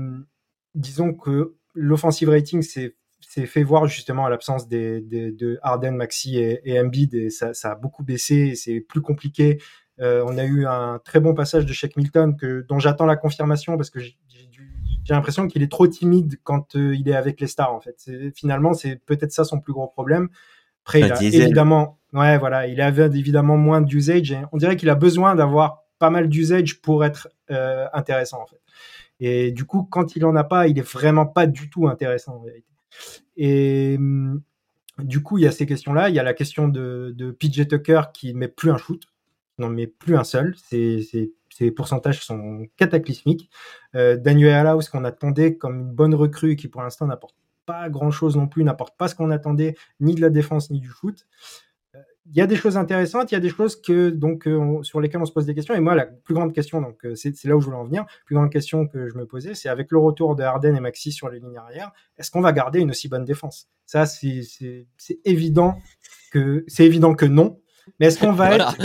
disons 0.74 1.14
que 1.14 1.56
l'offensive 1.74 2.30
rating, 2.30 2.62
c'est 2.62 2.96
fait 3.46 3.64
voir 3.64 3.88
justement 3.88 4.26
à 4.26 4.30
l'absence 4.30 4.68
des, 4.68 5.02
de 5.02 5.60
Harden, 5.62 5.92
Maxi 5.92 6.38
et, 6.38 6.62
et 6.64 6.80
Embiid 6.80 7.14
et 7.14 7.30
ça, 7.30 7.54
ça, 7.54 7.74
a 7.74 7.76
beaucoup 7.76 8.04
baissé, 8.04 8.56
c'est 8.56 8.80
plus 8.80 9.02
compliqué. 9.02 9.60
Euh, 10.00 10.24
on 10.28 10.38
a 10.38 10.46
eu 10.46 10.66
un 10.66 11.00
très 11.04 11.20
bon 11.20 11.34
passage 11.34 11.66
de 11.66 11.74
Shaq 11.74 11.98
Milton 11.98 12.38
que, 12.38 12.66
dont 12.68 12.78
j'attends 12.80 13.06
la 13.06 13.16
confirmation 13.16 13.78
parce 13.78 13.90
que 13.90 14.00
j'ai 15.08 15.14
l'impression 15.14 15.48
qu'il 15.48 15.64
est 15.64 15.72
trop 15.72 15.88
timide 15.88 16.38
quand 16.44 16.76
euh, 16.76 16.94
il 16.94 17.08
est 17.08 17.16
avec 17.16 17.40
les 17.40 17.48
stars 17.48 17.74
en 17.74 17.80
fait. 17.80 18.12
Finalement, 18.36 18.74
c'est 18.74 18.98
peut-être 18.98 19.32
ça 19.32 19.46
son 19.46 19.62
plus 19.62 19.72
gros 19.72 19.88
problème. 19.88 20.28
Après, 20.84 21.00
il 21.00 21.12
a 21.12 21.24
évidemment, 21.24 21.98
ouais, 22.12 22.38
voilà, 22.38 22.68
il 22.68 22.82
avait 22.82 23.06
évidemment 23.06 23.56
moins 23.56 23.80
d'usage. 23.80 24.36
On 24.52 24.58
dirait 24.58 24.76
qu'il 24.76 24.90
a 24.90 24.96
besoin 24.96 25.34
d'avoir 25.36 25.86
pas 25.98 26.10
mal 26.10 26.28
d'usage 26.28 26.82
pour 26.82 27.06
être 27.06 27.30
euh, 27.52 27.88
intéressant 27.94 28.42
en 28.42 28.48
fait. 28.48 28.60
Et 29.22 29.54
du 29.54 29.64
coup, 29.64 29.84
quand 29.90 30.18
il 30.18 30.26
en 30.26 30.36
a 30.36 30.44
pas, 30.44 30.68
il 30.68 30.78
est 30.78 30.88
vraiment 30.88 31.26
pas 31.26 31.48
du 31.48 31.70
tout 31.70 31.88
intéressant 31.88 32.36
en 32.36 32.44
vérité. 32.44 32.68
Et 33.38 33.96
hum, 33.98 34.42
du 35.00 35.24
coup, 35.24 35.38
il 35.38 35.46
y 35.46 35.48
a 35.48 35.52
ces 35.52 35.66
questions-là. 35.66 36.10
Il 36.10 36.16
y 36.16 36.20
a 36.20 36.24
la 36.24 36.34
question 36.34 36.68
de, 36.68 37.14
de 37.16 37.32
PJ 37.32 37.66
Tucker 37.66 38.02
qui 38.14 38.34
ne 38.34 38.40
met 38.40 38.48
plus 38.50 38.72
un 38.72 38.78
shoot, 38.78 39.02
n'en 39.58 39.70
met 39.70 39.88
plus 39.88 40.18
un 40.18 40.26
seul. 40.26 40.54
Ses, 41.58 41.72
pourcentages 41.72 42.24
sont 42.24 42.66
cataclysmiques. 42.78 43.50
Euh, 43.96 44.18
Daniel 44.18 44.68
House, 44.68 44.90
qu'on 44.90 45.04
attendait 45.04 45.56
comme 45.56 45.80
une 45.80 45.94
bonne 45.94 46.16
recrue, 46.16 46.56
qui 46.56 46.68
pour 46.68 46.82
l'instant 46.82 47.08
n'apporte 47.08 47.36
pas 47.68 47.90
grand-chose 47.90 48.36
non 48.36 48.48
plus, 48.48 48.64
n'apporte 48.64 48.98
pas 48.98 49.08
ce 49.08 49.14
qu'on 49.14 49.30
attendait, 49.30 49.76
ni 50.00 50.16
de 50.16 50.22
la 50.22 50.32
défense, 50.32 50.72
ni 50.72 50.80
du 50.80 50.90
shoot. 50.90 51.28
Euh, 51.94 52.00
il 52.26 52.36
y 52.36 52.42
a 52.42 52.48
des 52.48 52.56
choses 52.56 52.78
intéressantes, 52.78 53.32
il 53.32 53.36
y 53.36 53.38
a 53.38 53.42
des 53.42 53.50
choses 53.50 53.80
que 53.80 54.10
donc 54.10 54.48
euh, 54.48 54.82
sur 54.82 55.00
lesquelles 55.00 55.22
on 55.22 55.26
se 55.26 55.32
pose 55.32 55.46
des 55.46 55.54
questions. 55.54 55.76
Et 55.76 55.80
moi, 55.80 55.94
la 55.94 56.06
plus 56.06 56.34
grande 56.34 56.54
question, 56.54 56.82
donc 56.82 57.06
euh, 57.06 57.14
c'est 57.14 57.44
là 57.44 57.56
où 57.56 57.62
je 57.62 57.66
voulais 57.66 57.78
en 57.78 57.86
venir, 57.86 58.02
la 58.02 58.26
plus 58.26 58.36
grande 58.36 58.52
question 58.52 58.88
que 58.88 59.08
je 59.10 59.16
me 59.16 59.26
posais, 59.26 59.54
c'est 59.54 59.70
avec 59.70 59.92
le 59.92 60.00
retour 60.00 60.36
de 60.36 60.44
Harden 60.44 60.76
et 60.76 60.80
Maxi 60.80 61.12
sur 61.12 61.30
les 61.30 61.40
lignes 61.40 61.58
arrière, 61.58 61.92
est-ce 62.18 62.32
qu'on 62.32 62.42
va 62.42 62.54
garder 62.54 62.80
une 62.80 62.90
aussi 62.90 63.10
bonne 63.10 63.26
défense? 63.26 63.70
Ça, 63.86 64.06
c'est 64.06 64.42
évident 65.26 65.78
que 66.32 66.64
c'est 66.68 66.86
évident 66.86 67.14
que 67.14 67.26
non. 67.26 67.60
Mais 68.00 68.08
est-ce 68.08 68.20
qu'on 68.20 68.32
va 68.32 68.56
être, 68.56 68.78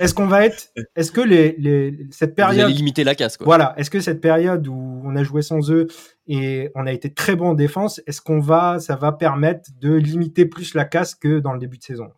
est-ce 0.00 0.14
qu'on 0.14 0.26
va 0.26 0.46
être, 0.46 0.68
est-ce 0.96 1.12
que 1.12 1.20
les, 1.20 1.54
les 1.58 2.06
cette 2.10 2.34
période, 2.34 2.70
limiter 2.70 3.04
la 3.04 3.14
casse, 3.14 3.36
quoi. 3.36 3.44
Voilà, 3.44 3.74
est-ce 3.76 3.90
que 3.90 4.00
cette 4.00 4.20
période 4.20 4.66
où 4.68 5.02
on 5.04 5.16
a 5.16 5.24
joué 5.24 5.42
sans 5.42 5.70
eux 5.70 5.88
et 6.26 6.70
on 6.74 6.86
a 6.86 6.92
été 6.92 7.12
très 7.12 7.36
bon 7.36 7.50
en 7.50 7.54
défense, 7.54 8.00
est-ce 8.06 8.20
qu'on 8.20 8.40
va, 8.40 8.78
ça 8.78 8.96
va 8.96 9.12
permettre 9.12 9.70
de 9.80 9.92
limiter 9.94 10.46
plus 10.46 10.74
la 10.74 10.84
casse 10.84 11.14
que 11.14 11.40
dans 11.40 11.52
le 11.52 11.58
début 11.58 11.78
de 11.78 11.82
saison 11.82 12.08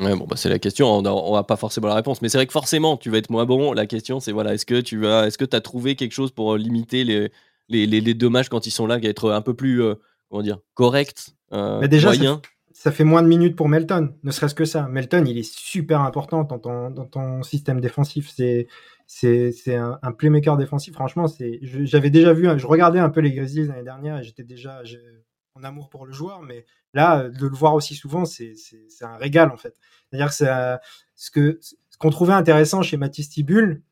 Ouais, 0.00 0.16
bon, 0.16 0.26
bah, 0.26 0.36
c'est 0.36 0.48
la 0.48 0.58
question. 0.58 0.88
On 0.88 1.02
n'a 1.02 1.44
pas 1.44 1.56
forcément 1.56 1.86
la 1.86 1.94
réponse, 1.94 2.20
mais 2.20 2.28
c'est 2.28 2.38
vrai 2.38 2.46
que 2.46 2.52
forcément, 2.52 2.96
tu 2.96 3.10
vas 3.10 3.18
être 3.18 3.30
moins 3.30 3.46
bon. 3.46 3.72
La 3.72 3.86
question, 3.86 4.18
c'est 4.18 4.32
voilà, 4.32 4.54
est-ce 4.54 4.66
que 4.66 4.80
tu 4.80 4.98
vas, 4.98 5.26
est-ce 5.26 5.38
que 5.38 5.44
tu 5.44 5.56
as 5.56 5.60
trouvé 5.60 5.94
quelque 5.94 6.12
chose 6.12 6.32
pour 6.32 6.54
euh, 6.54 6.58
limiter 6.58 7.04
les, 7.04 7.30
les, 7.68 7.86
les, 7.86 8.28
matchs 8.28 8.48
quand 8.48 8.66
ils 8.66 8.72
sont 8.72 8.86
là, 8.86 8.98
être 9.02 9.30
un 9.30 9.40
peu 9.40 9.54
plus, 9.54 9.82
euh, 9.82 9.94
comment 10.28 10.42
dire, 10.42 10.58
correct, 10.74 11.34
euh, 11.52 11.78
mais 11.80 11.88
déjà, 11.88 12.12
Ça, 12.12 12.40
fait 12.90 13.04
moins 13.04 13.22
de 13.22 13.28
minutes 13.28 13.56
pour 13.56 13.68
Melton, 13.68 14.14
ne 14.22 14.30
serait-ce 14.30 14.54
que 14.54 14.64
ça. 14.64 14.88
Melton, 14.88 15.24
il 15.26 15.38
est 15.38 15.50
super 15.50 16.00
important 16.00 16.44
dans 16.44 16.58
ton, 16.58 16.90
dans 16.90 17.06
ton 17.06 17.42
système 17.42 17.80
défensif. 17.80 18.30
C'est 18.30 18.66
c'est 19.06 19.76
un, 19.76 19.98
un, 20.02 20.12
playmaker 20.12 20.56
défensif. 20.56 20.94
Franchement, 20.94 21.26
c'est 21.26 21.60
j'avais 21.62 22.10
déjà 22.10 22.32
vu, 22.32 22.48
je 22.56 22.66
regardais 22.66 22.98
un 22.98 23.10
peu 23.10 23.20
les 23.20 23.32
Grizzlies 23.32 23.66
l'année 23.66 23.82
dernière 23.82 24.18
et 24.18 24.22
j'étais 24.22 24.44
déjà 24.44 24.82
en 25.54 25.62
amour 25.62 25.88
pour 25.88 26.06
le 26.06 26.12
joueur, 26.12 26.42
mais 26.42 26.66
là, 26.94 27.28
de 27.28 27.46
le 27.46 27.54
voir 27.54 27.74
aussi 27.74 27.94
souvent, 27.94 28.24
c'est 28.24 28.54
un 29.02 29.16
régal 29.16 29.50
en 29.50 29.56
fait. 29.56 29.76
C'est-à-dire 30.10 30.28
que 30.28 30.78
ce 31.14 31.30
que 31.30 31.58
ce 31.60 31.98
qu'on 31.98 32.10
trouvait 32.10 32.32
intéressant 32.32 32.82
chez 32.82 32.96
Mathis 32.96 33.28
Tibul, 33.28 33.82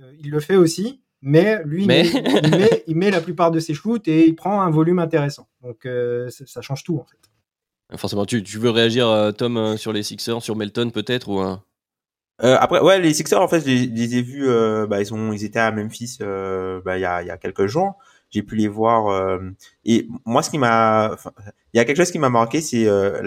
euh, 0.00 0.12
il 0.18 0.30
le 0.30 0.40
fait 0.40 0.56
aussi, 0.56 1.02
mais 1.22 1.62
lui, 1.64 1.82
Il, 1.82 1.86
met, 1.86 2.82
il, 2.88 2.96
met, 2.96 3.10
la 3.10 3.20
plupart 3.20 3.52
de 3.52 3.60
ses 3.60 3.74
shoots 3.74 4.08
et 4.08 4.26
il 4.26 4.34
prend 4.34 4.60
un 4.60 4.70
volume 4.70 4.98
intéressant. 4.98 5.48
Donc 5.62 5.86
euh, 5.86 6.28
ça 6.30 6.60
change 6.62 6.82
tout 6.82 6.98
en 6.98 7.04
fait. 7.04 7.30
Forcément, 7.96 8.26
tu, 8.26 8.42
veux 8.58 8.70
réagir, 8.70 9.08
euh, 9.08 9.32
Tom, 9.32 9.76
sur 9.76 9.92
les 9.92 10.02
Sixers, 10.02 10.42
sur 10.42 10.56
Melton 10.56 10.90
peut-être 10.90 11.28
ou 11.28 11.40
après, 12.40 12.80
ouais, 12.80 12.98
les 13.00 13.14
Sixers, 13.14 13.40
en 13.40 13.48
fait, 13.48 13.60
je 13.60 13.66
les, 13.66 14.16
ai 14.16 14.22
vus, 14.22 14.48
bah, 14.88 15.00
ils, 15.00 15.44
étaient 15.44 15.60
à 15.60 15.70
Memphis 15.70 16.18
bah, 16.20 16.98
il 16.98 17.00
y, 17.00 17.04
a, 17.04 17.36
quelques 17.36 17.66
jours 17.66 17.96
j'ai 18.34 18.42
pu 18.42 18.56
les 18.56 18.68
voir. 18.68 19.08
Euh, 19.08 19.38
et 19.84 20.08
moi, 20.24 20.42
ce 20.42 20.50
qui 20.50 20.58
m'a, 20.58 21.16
il 21.72 21.78
y 21.78 21.80
a 21.80 21.84
quelque 21.84 21.96
chose 21.96 22.10
qui 22.10 22.18
m'a 22.18 22.28
marqué, 22.28 22.60
c'est 22.60 22.86
euh, 22.86 23.22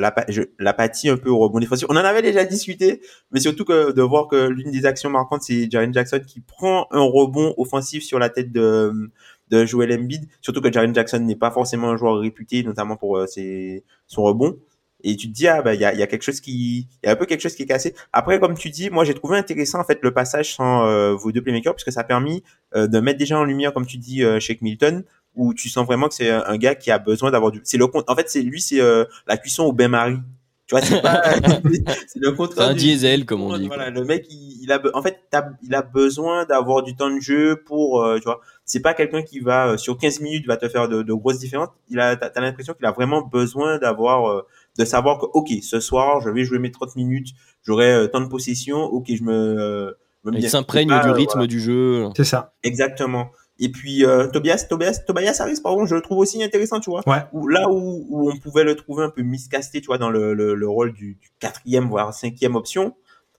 l'apathie 0.60 1.10
un 1.10 1.18
peu 1.18 1.30
au 1.30 1.40
rebond 1.40 1.60
défensif. 1.60 1.88
On 1.90 1.96
en 1.96 2.04
avait 2.04 2.22
déjà 2.22 2.44
discuté, 2.44 3.02
mais 3.32 3.40
surtout 3.40 3.64
que 3.64 3.92
de 3.94 4.02
voir 4.02 4.28
que 4.28 4.48
l'une 4.48 4.70
des 4.70 4.86
actions 4.86 5.10
marquantes, 5.10 5.44
c'est 5.44 5.72
Jaren 5.72 5.94
Jackson 5.94 6.20
qui 6.26 6.42
prend 6.42 6.88
un 6.92 7.02
rebond 7.02 7.54
offensif 7.58 8.04
sur 8.04 8.20
la 8.20 8.30
tête 8.30 8.52
de 8.52 9.12
de 9.50 9.66
Joel 9.66 9.94
Embiid. 9.94 10.28
Surtout 10.42 10.62
que 10.62 10.72
Jaren 10.72 10.94
Jackson 10.94 11.20
n'est 11.20 11.36
pas 11.36 11.52
forcément 11.52 11.90
un 11.90 11.98
joueur 11.98 12.20
réputé, 12.20 12.64
notamment 12.64 12.98
pour 12.98 13.18
euh, 13.18 13.28
ses, 13.28 13.84
son 14.08 14.24
rebond 14.24 14.58
et 15.04 15.16
tu 15.16 15.28
te 15.28 15.34
dis 15.34 15.48
ah 15.48 15.62
bah 15.62 15.76
il 15.76 15.82
y 15.82 15.86
a, 15.86 15.94
y 15.94 16.02
a 16.02 16.08
quelque 16.08 16.24
chose 16.24 16.42
qui 16.42 16.88
il 17.04 17.06
y 17.06 17.10
a 17.10 17.12
un 17.12 17.16
peu 17.16 17.26
quelque 17.26 17.42
chose 17.42 17.56
qui 17.56 17.64
est 17.64 17.68
cassé 17.68 17.94
après 18.14 18.40
comme 18.40 18.58
tu 18.58 18.70
dis 18.70 18.90
moi 18.90 19.04
j'ai 19.04 19.14
trouvé 19.14 19.38
intéressant 19.38 19.80
en 19.80 19.84
fait 19.84 20.00
le 20.02 20.12
passage 20.12 20.56
sans 20.56 20.88
euh, 20.88 21.14
vos 21.14 21.32
deux 21.32 21.42
playmakers 21.42 21.76
puisque 21.76 21.92
ça 21.92 22.02
a 22.02 22.04
permis 22.04 22.44
euh, 22.76 22.88
de 22.88 23.00
mettre 23.00 23.20
déjà 23.20 23.38
en 23.38 23.44
lumière 23.44 23.74
comme 23.74 23.86
tu 23.86 23.98
dis 23.98 24.24
euh, 24.24 24.40
Shake 24.40 24.62
Milton 24.62 25.04
où 25.36 25.54
tu 25.54 25.70
sens 25.70 25.86
vraiment 25.86 26.08
que 26.08 26.16
c'est 26.16 26.32
un, 26.32 26.58
gars 26.58 26.74
qui 26.74 26.90
a 26.90 26.98
besoin 26.98 27.30
d'avoir 27.30 27.52
du 27.52 27.62
c'est 27.64 27.78
le 27.78 27.86
en 27.86 28.16
fait 28.16 28.30
c'est 28.30 28.42
lui 28.42 28.60
c'est 28.60 28.82
euh, 28.82 29.06
la 29.28 29.38
cuisson 29.38 29.64
au 29.66 29.72
bain 29.72 29.88
marie 29.88 30.18
tu 30.68 30.76
vois 30.76 30.82
c'est 30.82 31.02
pas 31.02 31.22
c'est 32.08 32.20
le 32.20 32.32
contraire 32.32 32.70
un 32.70 32.74
diesel 32.74 33.26
comme 33.26 33.42
on 33.42 33.58
dit 33.58 33.68
voilà 33.68 33.90
le 33.90 34.04
mec 34.04 34.26
il, 34.30 34.64
il 34.64 34.72
a 34.72 34.82
en 34.94 35.02
fait 35.02 35.20
il 35.64 35.74
a 35.74 35.82
besoin 35.82 36.46
d'avoir 36.46 36.84
du 36.84 36.96
temps 36.96 37.10
de 37.10 37.20
jeu 37.20 37.62
pour 37.66 38.06
tu 38.18 38.24
vois 38.24 38.42
c'est 38.66 38.82
pas 38.82 38.94
quelqu'un 38.94 39.24
qui 39.24 39.40
va 39.40 39.78
sur 39.78 39.98
15 39.98 40.20
minutes 40.20 40.46
va 40.46 40.58
te 40.58 40.68
faire 40.68 40.90
de, 40.90 41.02
de 41.02 41.14
grosses 41.14 41.40
différences 41.40 41.70
il 41.90 42.00
a 42.00 42.16
t'as 42.16 42.42
l'impression 42.42 42.74
qu'il 42.74 42.86
a 42.86 42.92
vraiment 42.92 43.22
besoin 43.22 43.78
d'avoir 43.78 44.44
de 44.78 44.86
savoir 44.86 45.20
que, 45.20 45.26
OK, 45.26 45.50
ce 45.62 45.80
soir, 45.80 46.22
je 46.22 46.30
vais 46.30 46.44
jouer 46.44 46.60
mes 46.60 46.72
30 46.72 46.96
minutes, 46.96 47.30
j'aurai 47.64 47.92
euh, 47.92 48.08
tant 48.08 48.22
de 48.22 48.28
possession, 48.28 48.84
OK, 48.84 49.06
je 49.10 49.24
me... 49.24 49.34
Euh, 49.34 49.92
me 50.24 50.38
Il 50.38 50.50
s'imprègne 50.50 50.88
du 50.88 51.10
rythme 51.12 51.48
du 51.48 51.60
jeu. 51.60 52.10
C'est 52.16 52.24
ça. 52.24 52.54
Exactement. 52.64 53.32
Et 53.60 53.70
puis 53.70 54.06
euh, 54.06 54.28
Tobias, 54.28 54.66
Tobias, 54.70 55.04
Tobias 55.06 55.38
Harris, 55.40 55.60
pardon, 55.62 55.86
je 55.86 55.96
le 55.96 56.02
trouve 56.02 56.20
aussi 56.20 56.42
intéressant, 56.44 56.80
tu 56.80 56.90
vois. 56.90 57.02
Ouais. 57.08 57.24
Où, 57.34 57.48
là 57.48 57.70
où, 57.70 58.06
où, 58.10 58.32
on 58.32 58.38
pouvait 58.38 58.64
le 58.64 58.76
trouver 58.76 59.04
un 59.04 59.10
peu 59.10 59.24
miscasté, 59.24 59.82
tu 59.82 59.88
vois, 59.88 59.98
dans 59.98 60.10
le, 60.10 60.34
le, 60.34 60.54
le 60.54 60.70
rôle 60.70 60.94
du, 60.94 61.16
du, 61.16 61.30
quatrième 61.40 61.88
voire 61.88 62.14
cinquième 62.14 62.56
option, 62.56 62.96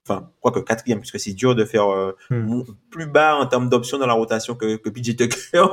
enfin, 0.08 0.30
je 0.34 0.38
crois 0.40 0.52
que 0.52 0.60
quatrième, 0.60 1.00
puisque 1.00 1.20
c'est 1.20 1.32
dur 1.32 1.54
de 1.54 1.64
faire 1.64 1.88
euh, 1.88 2.12
hmm. 2.30 2.62
plus 2.90 3.06
bas 3.06 3.36
en 3.36 3.46
termes 3.46 3.68
d'options 3.68 3.98
dans 3.98 4.06
la 4.06 4.14
rotation 4.14 4.54
que, 4.54 4.76
que 4.76 4.88
PJ 4.88 5.16
Tucker. 5.16 5.64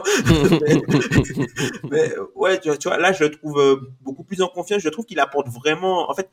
mais, 1.89 2.13
ouais, 2.35 2.59
tu, 2.59 2.69
vois, 2.83 2.97
là, 2.97 3.13
je 3.13 3.23
le 3.23 3.31
trouve 3.31 3.59
euh, 3.59 3.77
beaucoup 4.01 4.23
plus 4.23 4.41
en 4.41 4.47
confiance. 4.47 4.81
Je 4.81 4.89
trouve 4.89 5.05
qu'il 5.05 5.19
apporte 5.19 5.47
vraiment, 5.47 6.09
en 6.09 6.13
fait, 6.13 6.29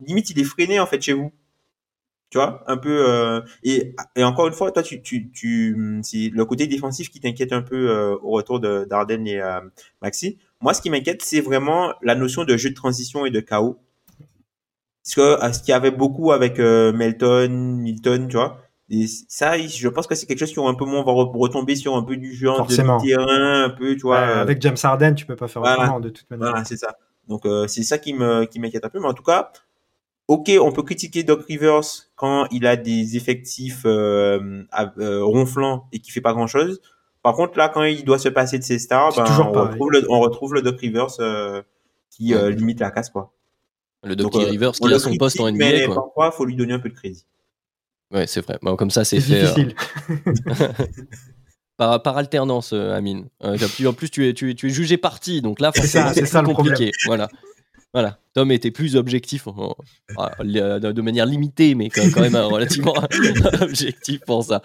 limite, 0.00 0.30
il 0.30 0.40
est 0.40 0.44
freiné, 0.44 0.80
en 0.80 0.86
fait, 0.86 1.00
chez 1.00 1.12
vous. 1.12 1.32
Tu 2.34 2.38
vois, 2.38 2.64
un 2.66 2.76
peu, 2.76 3.08
euh, 3.08 3.42
et, 3.62 3.94
et 4.16 4.24
encore 4.24 4.48
une 4.48 4.54
fois, 4.54 4.72
toi, 4.72 4.82
tu, 4.82 5.00
tu, 5.02 5.30
tu 5.30 6.00
c'est 6.02 6.30
le 6.32 6.44
côté 6.44 6.66
défensif 6.66 7.08
qui 7.08 7.20
t'inquiète 7.20 7.52
un 7.52 7.62
peu 7.62 7.88
euh, 7.88 8.16
au 8.24 8.30
retour 8.30 8.58
de 8.58 8.84
d'Arden 8.90 9.24
et 9.28 9.40
Maxi. 10.02 10.38
Moi, 10.60 10.74
ce 10.74 10.82
qui 10.82 10.90
m'inquiète, 10.90 11.22
c'est 11.22 11.40
vraiment 11.40 11.94
la 12.02 12.16
notion 12.16 12.42
de 12.42 12.56
jeu 12.56 12.70
de 12.70 12.74
transition 12.74 13.24
et 13.24 13.30
de 13.30 13.38
chaos 13.38 13.78
ce 15.04 15.14
que 15.14 15.52
ce 15.52 15.60
qu'il 15.60 15.68
y 15.68 15.74
avait 15.74 15.92
beaucoup 15.92 16.32
avec 16.32 16.58
euh, 16.58 16.92
Melton, 16.92 17.50
Milton, 17.50 18.26
tu 18.26 18.36
vois. 18.36 18.58
Et 18.90 19.06
ça, 19.06 19.56
je 19.56 19.88
pense 19.88 20.08
que 20.08 20.16
c'est 20.16 20.26
quelque 20.26 20.40
chose 20.40 20.52
qui 20.52 20.58
un 20.58 20.74
peu 20.74 20.84
moins 20.84 21.04
va 21.04 21.12
retomber 21.12 21.76
sur 21.76 21.94
un 21.94 22.02
peu 22.02 22.16
du 22.16 22.34
jeu 22.34 22.50
en 22.50 22.66
terrain, 22.66 23.64
un 23.64 23.70
peu, 23.70 23.94
tu 23.94 24.02
vois. 24.02 24.18
Euh. 24.18 24.40
avec 24.40 24.60
James 24.60 24.76
Harden, 24.82 25.14
tu 25.14 25.24
peux 25.24 25.36
pas 25.36 25.46
faire 25.46 25.62
autrement 25.62 26.00
de 26.00 26.08
toute 26.08 26.28
manière. 26.30 26.48
Voilà, 26.48 26.64
c'est 26.64 26.76
ça. 26.76 26.96
Donc 27.28 27.46
euh, 27.46 27.66
c'est 27.66 27.82
ça 27.82 27.98
qui 27.98 28.12
me 28.12 28.44
qui 28.44 28.58
m'inquiète 28.58 28.84
un 28.84 28.88
peu, 28.88 28.98
mais 28.98 29.06
en 29.06 29.14
tout 29.14 29.22
cas, 29.22 29.52
ok, 30.28 30.50
on 30.60 30.72
peut 30.72 30.82
critiquer 30.82 31.22
Doc 31.22 31.44
Rivers 31.46 31.82
quand 32.16 32.46
il 32.50 32.66
a 32.66 32.76
des 32.76 33.16
effectifs 33.16 33.82
euh, 33.84 34.64
ronflants 35.22 35.88
et 35.92 36.00
qui 36.00 36.10
fait 36.10 36.20
pas 36.20 36.32
grand 36.32 36.46
chose. 36.46 36.80
Par 37.22 37.34
contre, 37.34 37.56
là, 37.56 37.68
quand 37.68 37.82
il 37.84 38.04
doit 38.04 38.18
se 38.18 38.28
passer 38.28 38.58
de 38.58 38.64
ses 38.64 38.78
stars, 38.78 39.14
ben, 39.16 39.24
on, 39.40 39.52
retrouve 39.52 39.90
le, 39.92 40.06
on 40.10 40.20
retrouve 40.20 40.54
le 40.54 40.62
Doc 40.62 40.78
Rivers 40.80 41.16
qui 42.10 42.34
limite 42.34 42.80
la 42.80 42.90
casse, 42.90 43.10
quoi. 43.10 43.32
Le 44.04 44.16
Doc 44.16 44.34
euh, 44.36 44.38
Rivers 44.40 44.72
qui 44.72 44.92
a 44.92 44.98
son 44.98 45.16
poste 45.16 45.40
en 45.40 45.50
NBA. 45.50 45.58
Mais 45.58 45.86
parfois, 45.86 46.30
il 46.32 46.36
faut 46.36 46.44
lui 46.44 46.56
donner 46.56 46.74
un 46.74 46.78
peu 46.78 46.90
de 46.90 46.94
crédit. 46.94 47.24
Ouais, 48.12 48.26
c'est 48.26 48.42
vrai. 48.42 48.58
Bon, 48.62 48.76
comme 48.76 48.90
ça, 48.90 49.04
c'est 49.04 49.20
fait. 49.20 49.44
Euh, 49.44 49.54
difficile. 49.54 49.74
par, 51.76 52.02
par, 52.02 52.16
alternance, 52.16 52.72
euh, 52.72 52.94
Amine. 52.94 53.28
en 53.40 53.92
plus, 53.92 54.10
tu 54.10 54.28
es, 54.28 54.34
tu, 54.34 54.50
es, 54.50 54.54
tu 54.54 54.66
es 54.66 54.70
jugé 54.70 54.98
parti, 54.98 55.40
donc 55.40 55.58
là, 55.58 55.72
forcément, 55.72 56.12
c'est 56.12 56.26
ça, 56.26 56.42
compliqué. 56.42 56.90
Voilà. 57.06 57.28
Voilà. 57.94 58.18
Tom 58.34 58.50
était 58.50 58.72
plus 58.72 58.96
objectif, 58.96 59.46
de 59.46 61.00
manière 61.00 61.26
limitée, 61.26 61.74
mais 61.76 61.88
quand 61.88 62.20
même 62.20 62.34
relativement 62.52 62.94
objectif 63.62 64.20
pour 64.26 64.44
ça. 64.44 64.60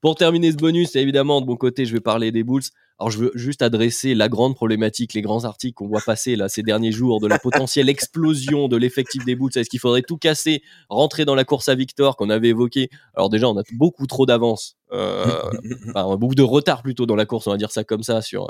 pour 0.00 0.14
terminer 0.14 0.52
ce 0.52 0.56
bonus, 0.56 0.96
évidemment, 0.96 1.40
de 1.40 1.46
mon 1.46 1.56
côté, 1.56 1.84
je 1.84 1.92
vais 1.92 2.00
parler 2.00 2.30
des 2.30 2.44
Bulls. 2.44 2.62
Alors, 3.00 3.10
je 3.10 3.18
veux 3.18 3.32
juste 3.34 3.62
adresser 3.62 4.14
la 4.14 4.28
grande 4.28 4.54
problématique, 4.54 5.14
les 5.14 5.22
grands 5.22 5.44
articles 5.44 5.74
qu'on 5.74 5.88
voit 5.88 6.02
passer 6.06 6.36
là 6.36 6.48
ces 6.48 6.62
derniers 6.62 6.92
jours 6.92 7.20
de 7.20 7.26
la 7.26 7.40
potentielle 7.40 7.88
explosion 7.88 8.68
de 8.68 8.76
l'effectif 8.76 9.24
des 9.24 9.34
Bulls. 9.34 9.50
Est-ce 9.56 9.68
qu'il 9.68 9.80
faudrait 9.80 10.02
tout 10.02 10.18
casser, 10.18 10.62
rentrer 10.88 11.24
dans 11.24 11.34
la 11.34 11.42
course 11.42 11.68
à 11.68 11.74
victoire 11.74 12.14
qu'on 12.14 12.30
avait 12.30 12.50
évoqué? 12.50 12.90
Alors 13.14 13.28
déjà, 13.28 13.48
on 13.48 13.58
a 13.58 13.64
beaucoup 13.72 14.06
trop 14.06 14.24
d'avance, 14.24 14.76
euh, 14.92 15.24
beaucoup 16.16 16.36
de 16.36 16.42
retard 16.42 16.82
plutôt 16.82 17.06
dans 17.06 17.16
la 17.16 17.26
course, 17.26 17.48
on 17.48 17.50
va 17.50 17.56
dire 17.56 17.72
ça 17.72 17.82
comme 17.82 18.04
ça, 18.04 18.22
sur 18.22 18.46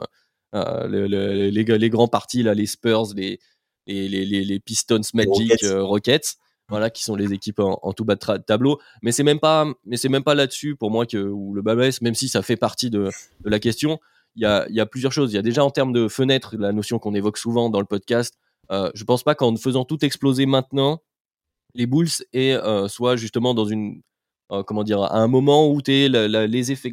euh, 0.55 1.09
les, 1.09 1.51
les, 1.51 1.89
grands 1.89 2.09
partis 2.09 2.43
là, 2.43 2.53
les 2.53 2.67
Spurs, 2.67 3.15
les, 3.17 3.39
les, 3.87 4.25
les 4.25 4.61
Pistons, 4.61 5.01
Magic, 5.15 5.63
euh, 5.65 5.83
Rockets. 5.83 6.37
voilà, 6.69 6.91
qui 6.91 7.05
sont 7.05 7.17
les 7.17 7.33
équipes 7.33 7.61
en, 7.61 7.93
tout 7.93 8.05
bas 8.05 8.15
de 8.17 8.43
tableau. 8.43 8.81
Mais 9.03 9.13
c'est 9.13 9.25
même 9.25 9.41
pas, 9.41 9.67
mais 9.85 9.97
c'est 9.97 10.09
même 10.09 10.25
pas 10.25 10.35
là-dessus 10.35 10.77
pour 10.77 10.91
moi 10.91 11.07
que 11.07 11.19
où 11.19 11.55
le 11.55 11.63
bas 11.63 11.75
même 11.75 12.15
si 12.15 12.29
ça 12.29 12.43
fait 12.43 12.57
partie 12.57 12.91
de, 12.91 13.11
de 13.41 13.51
la 13.51 13.59
question 13.59 13.99
il 14.37 14.43
y 14.43 14.47
a, 14.47 14.67
y 14.71 14.81
a, 14.81 14.87
plusieurs 14.87 15.13
choses. 15.13 15.33
Il 15.33 15.37
y 15.37 15.39
a 15.39 15.43
déjà 15.43 15.65
en 15.65 15.71
termes 15.71 15.93
de 15.93 16.09
fenêtre, 16.09 16.57
la 16.59 16.73
notion 16.73 16.99
qu'on 16.99 17.15
évoque 17.15 17.39
souvent 17.39 17.71
dans 17.71 17.81
le 17.81 17.87
podcast. 17.87 18.39
Euh, 18.71 18.91
je 18.95 19.05
pense 19.05 19.23
pas 19.23 19.35
qu'en 19.35 19.57
faisant 19.57 19.85
tout 19.85 20.05
exploser 20.05 20.47
maintenant, 20.47 21.03
les 21.75 21.87
Bulls 21.87 22.09
et 22.33 22.55
euh, 22.55 22.89
soit 22.89 23.17
justement 23.17 23.55
dans 23.55 23.65
une 23.65 24.03
euh, 24.51 24.63
comment 24.63 24.85
dire 24.85 25.03
à 25.03 25.19
un 25.19 25.29
moment 25.29 25.71
où 25.71 25.81
tu 25.81 26.09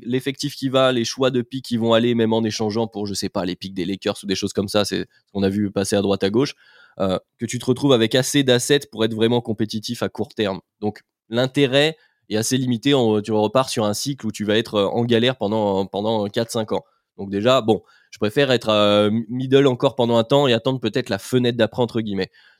l'effectif 0.05 0.55
qui 0.55 0.69
va, 0.69 0.91
les 0.91 1.03
choix 1.03 1.29
de 1.31 1.41
pics 1.41 1.65
qui 1.65 1.77
vont 1.77 1.93
aller, 1.93 2.15
même 2.15 2.33
en 2.33 2.43
échangeant 2.43 2.87
pour 2.87 3.05
je 3.05 3.13
sais 3.13 3.29
pas 3.29 3.45
les 3.45 3.55
pics 3.55 3.73
des 3.73 3.85
Lakers 3.85 4.15
ou 4.23 4.27
des 4.27 4.35
choses 4.35 4.53
comme 4.53 4.69
ça, 4.69 4.85
c'est 4.85 5.01
ce 5.01 5.31
qu'on 5.33 5.43
a 5.43 5.49
vu 5.49 5.69
passer 5.71 5.95
à 5.95 6.01
droite 6.01 6.23
à 6.23 6.29
gauche, 6.29 6.55
euh, 7.01 7.17
que 7.37 7.45
tu 7.45 7.59
te 7.59 7.65
retrouves 7.65 7.93
avec 7.93 8.15
assez 8.15 8.43
d'assets 8.43 8.87
pour 8.91 9.03
être 9.05 9.13
vraiment 9.13 9.41
compétitif 9.41 10.03
à 10.03 10.09
court 10.09 10.33
terme. 10.33 10.59
Donc 10.81 11.01
l'intérêt 11.29 11.97
est 12.29 12.37
assez 12.37 12.57
limité. 12.57 12.93
En, 12.93 13.21
tu 13.21 13.31
repars 13.31 13.69
sur 13.69 13.85
un 13.85 13.93
cycle 13.93 14.25
où 14.25 14.31
tu 14.31 14.45
vas 14.45 14.57
être 14.57 14.81
en 14.81 15.03
galère 15.05 15.37
pendant 15.37 15.85
pendant 15.85 16.27
4-5 16.27 16.75
ans. 16.75 16.83
Donc 17.19 17.29
déjà, 17.29 17.59
bon, 17.59 17.83
je 18.11 18.17
préfère 18.17 18.49
être 18.49 18.69
euh, 18.69 19.11
middle 19.27 19.67
encore 19.67 19.95
pendant 19.95 20.17
un 20.17 20.23
temps 20.23 20.47
et 20.47 20.53
attendre 20.53 20.79
peut-être 20.79 21.09
la 21.09 21.19
fenêtre 21.19 21.57
d'après. 21.57 21.85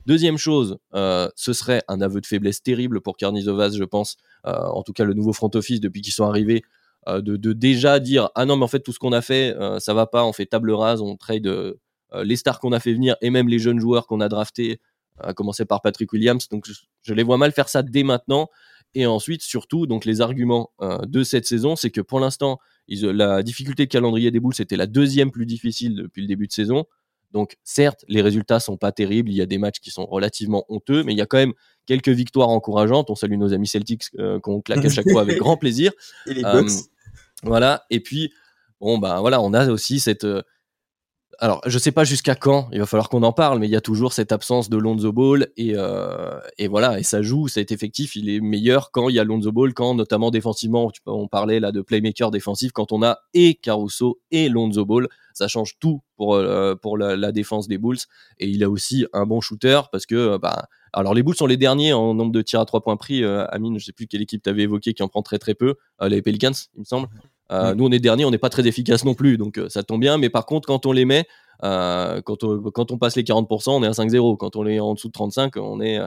Deuxième 0.06 0.38
chose, 0.38 0.78
euh, 0.94 1.30
ce 1.36 1.54
serait 1.54 1.82
un 1.88 2.02
aveu 2.02 2.20
de 2.20 2.26
faiblesse 2.26 2.62
terrible 2.62 3.02
pour 3.02 3.16
Karnizovas, 3.16 3.72
je 3.72 3.84
pense. 3.86 4.18
Euh, 4.46 4.52
en 4.52 4.84
tout 4.84 4.92
cas, 4.92 5.06
le 5.06 5.14
nouveau 5.14 5.32
front 5.32 5.50
office 5.56 5.80
depuis 5.80 6.02
qu'ils 6.02 6.14
sont 6.14 6.26
arrivés, 6.26 6.62
de, 7.08 7.54
déjà 7.54 8.00
dire 8.00 8.30
ah 8.36 8.46
non 8.46 8.56
mais 8.56 8.66
en 8.66 8.68
fait 8.68 8.82
tout 8.82 8.92
ce 8.92 9.00
qu'on 9.00 9.14
a 9.14 9.22
fait, 9.22 9.56
ça 9.80 9.96
va 9.96 10.06
pas, 10.06 10.26
on 10.26 10.34
fait 10.34 10.46
table 10.46 10.70
rase, 10.70 11.02
on 11.02 11.16
trade 11.16 11.48
les 12.14 12.36
stars 12.36 12.60
qu'on 12.60 12.72
a 12.72 12.80
fait 12.80 12.94
venir 12.94 13.16
et 13.22 13.30
même 13.30 13.48
les 13.48 13.60
jeunes 13.60 13.80
joueurs 13.80 14.08
qu'on 14.08 14.22
a 14.22 14.30
draftés, 14.30 14.80
à 15.20 15.34
commencer 15.34 15.66
par 15.66 15.82
Patrick 15.82 16.12
Williams. 16.14 16.48
Donc 16.50 16.68
je 17.02 17.14
les 17.14 17.24
vois 17.24 17.38
mal 17.38 17.52
faire 17.52 17.70
ça 17.70 17.84
dès 17.84 18.04
maintenant. 18.04 18.50
Et 18.96 19.06
ensuite, 19.06 19.42
surtout, 19.42 19.86
donc 19.86 20.06
les 20.06 20.22
arguments 20.22 20.72
euh, 20.82 20.98
de 21.06 21.24
cette 21.24 21.46
saison, 21.46 21.76
c'est 21.76 21.92
que 21.92 22.02
pour 22.02 22.20
l'instant, 22.20 22.60
la 22.88 23.44
difficulté 23.44 23.86
de 23.86 23.92
calendrier 23.92 24.32
des 24.32 24.40
boules, 24.40 24.56
c'était 24.56 24.78
la 24.78 24.88
deuxième 24.88 25.32
plus 25.32 25.46
difficile 25.46 25.96
depuis 25.96 26.22
le 26.22 26.28
début 26.28 26.48
de 26.48 26.52
saison. 26.52 26.86
Donc, 27.32 27.58
certes, 27.64 28.04
les 28.08 28.24
résultats 28.24 28.60
sont 28.60 28.78
pas 28.78 28.92
terribles. 28.92 29.30
Il 29.30 29.36
y 29.36 29.42
a 29.42 29.46
des 29.46 29.60
matchs 29.60 29.80
qui 29.80 29.92
sont 29.92 30.08
relativement 30.08 30.66
honteux, 30.70 31.04
mais 31.04 31.14
il 31.14 31.18
y 31.18 31.22
a 31.22 31.28
quand 31.28 31.38
même 31.38 31.54
quelques 31.86 32.10
victoires 32.10 32.50
encourageantes. 32.50 33.12
On 33.12 33.16
salue 33.16 33.38
nos 33.38 33.54
amis 33.54 33.68
Celtics 33.68 34.06
euh, 34.18 34.40
qu'on 34.40 34.62
claque 34.62 34.84
à 34.84 34.90
chaque 34.90 35.08
fois 35.08 35.22
avec 35.22 35.38
grand 35.40 35.56
plaisir. 35.56 35.92
Et 36.26 36.34
les. 36.34 36.44
Euh, 36.44 36.68
voilà. 37.44 37.86
Et 37.92 38.00
puis, 38.00 38.34
bon, 38.82 38.98
ben 38.98 39.20
voilà, 39.20 39.40
on 39.42 39.54
a 39.54 39.70
aussi 39.70 40.00
cette 40.00 40.26
alors, 41.42 41.62
je 41.66 41.80
sais 41.80 41.94
pas 41.94 42.04
jusqu'à 42.04 42.36
quand, 42.36 42.68
il 42.74 42.80
va 42.80 42.86
falloir 42.86 43.08
qu'on 43.08 43.24
en 43.24 43.32
parle, 43.32 43.60
mais 43.60 43.68
il 43.68 43.72
y 43.72 43.76
a 43.78 43.82
toujours 43.82 44.12
cette 44.12 44.34
absence 44.34 44.70
de 44.70 44.76
Lonzo 44.76 45.14
Ball 45.14 45.48
et, 45.56 45.72
euh, 45.74 46.38
et 46.58 46.68
voilà, 46.68 47.00
et 47.00 47.04
ça 47.04 47.22
joue, 47.22 47.48
cet 47.48 47.72
effectif, 47.72 48.18
il 48.18 48.30
est 48.30 48.42
meilleur 48.42 48.92
quand 48.92 49.08
il 49.08 49.16
y 49.16 49.20
a 49.20 49.24
Lonzo 49.24 49.54
Ball, 49.54 49.74
quand 49.74 49.96
notamment 49.96 50.32
défensivement, 50.32 50.92
on 51.06 51.30
parlait 51.30 51.62
là 51.62 51.72
de 51.72 51.82
playmaker 51.82 52.30
défensif, 52.30 52.74
quand 52.74 52.92
on 52.92 53.04
a 53.04 53.20
et 53.34 53.56
Caruso 53.56 54.20
et 54.32 54.50
Lonzo 54.50 54.86
Ball, 54.86 55.08
ça 55.34 55.48
change 55.48 55.80
tout 55.80 56.02
pour, 56.18 56.36
euh, 56.36 56.76
pour 56.76 56.98
la, 56.98 57.32
défense 57.32 57.70
des 57.70 57.78
Bulls. 57.78 58.00
Et 58.40 58.48
il 58.50 58.62
a 58.64 58.70
aussi 58.70 59.06
un 59.14 59.26
bon 59.26 59.40
shooter 59.40 59.80
parce 59.94 60.06
que, 60.06 60.16
euh, 60.16 60.38
bah, 60.38 60.68
alors 60.92 61.14
les 61.14 61.24
Bulls 61.24 61.36
sont 61.36 61.48
les 61.48 61.56
derniers 61.56 61.94
en 61.94 62.14
nombre 62.16 62.34
de 62.34 62.42
tirs 62.42 62.60
à 62.60 62.66
trois 62.66 62.82
points 62.82 62.98
pris. 62.98 63.24
Amine, 63.24 63.80
je 63.80 63.86
sais 63.86 63.94
plus 63.94 64.08
quelle 64.08 64.24
équipe 64.24 64.44
t'avais 64.44 64.64
évoqué 64.64 64.94
qui 64.94 65.04
en 65.04 65.08
prend 65.08 65.22
très 65.22 65.38
très 65.38 65.54
peu, 65.54 65.76
les 66.02 66.22
Pelicans, 66.22 66.52
il 66.76 66.80
me 66.80 66.86
semble. 66.86 67.08
Euh, 67.52 67.74
nous, 67.74 67.86
on 67.86 67.92
est 67.92 68.00
dernier, 68.00 68.26
on 68.26 68.32
n'est 68.32 68.38
pas 68.38 68.50
très 68.50 68.68
efficace 68.68 69.06
non 69.06 69.16
plus, 69.16 69.38
donc 69.38 69.58
euh, 69.58 69.70
ça 69.70 69.84
tombe 69.84 70.02
bien. 70.02 70.18
Mais 70.18 70.30
par 70.30 70.46
contre, 70.46 70.68
quand 70.68 70.86
on 70.86 70.92
les 70.92 71.06
met, 71.06 71.26
euh, 71.64 72.22
quand, 72.22 72.44
on, 72.44 72.62
quand 72.72 72.92
on 72.92 72.98
passe 72.98 73.16
les 73.16 73.24
40%, 73.24 73.72
on 73.72 73.84
est 73.84 73.88
à 73.88 73.92
5-0. 73.92 74.38
Quand 74.38 74.56
on 74.56 74.66
est 74.68 74.80
en 74.80 74.94
dessous 74.94 75.08
de 75.08 75.14
35, 75.14 75.58
on 75.58 75.82
est, 75.82 76.00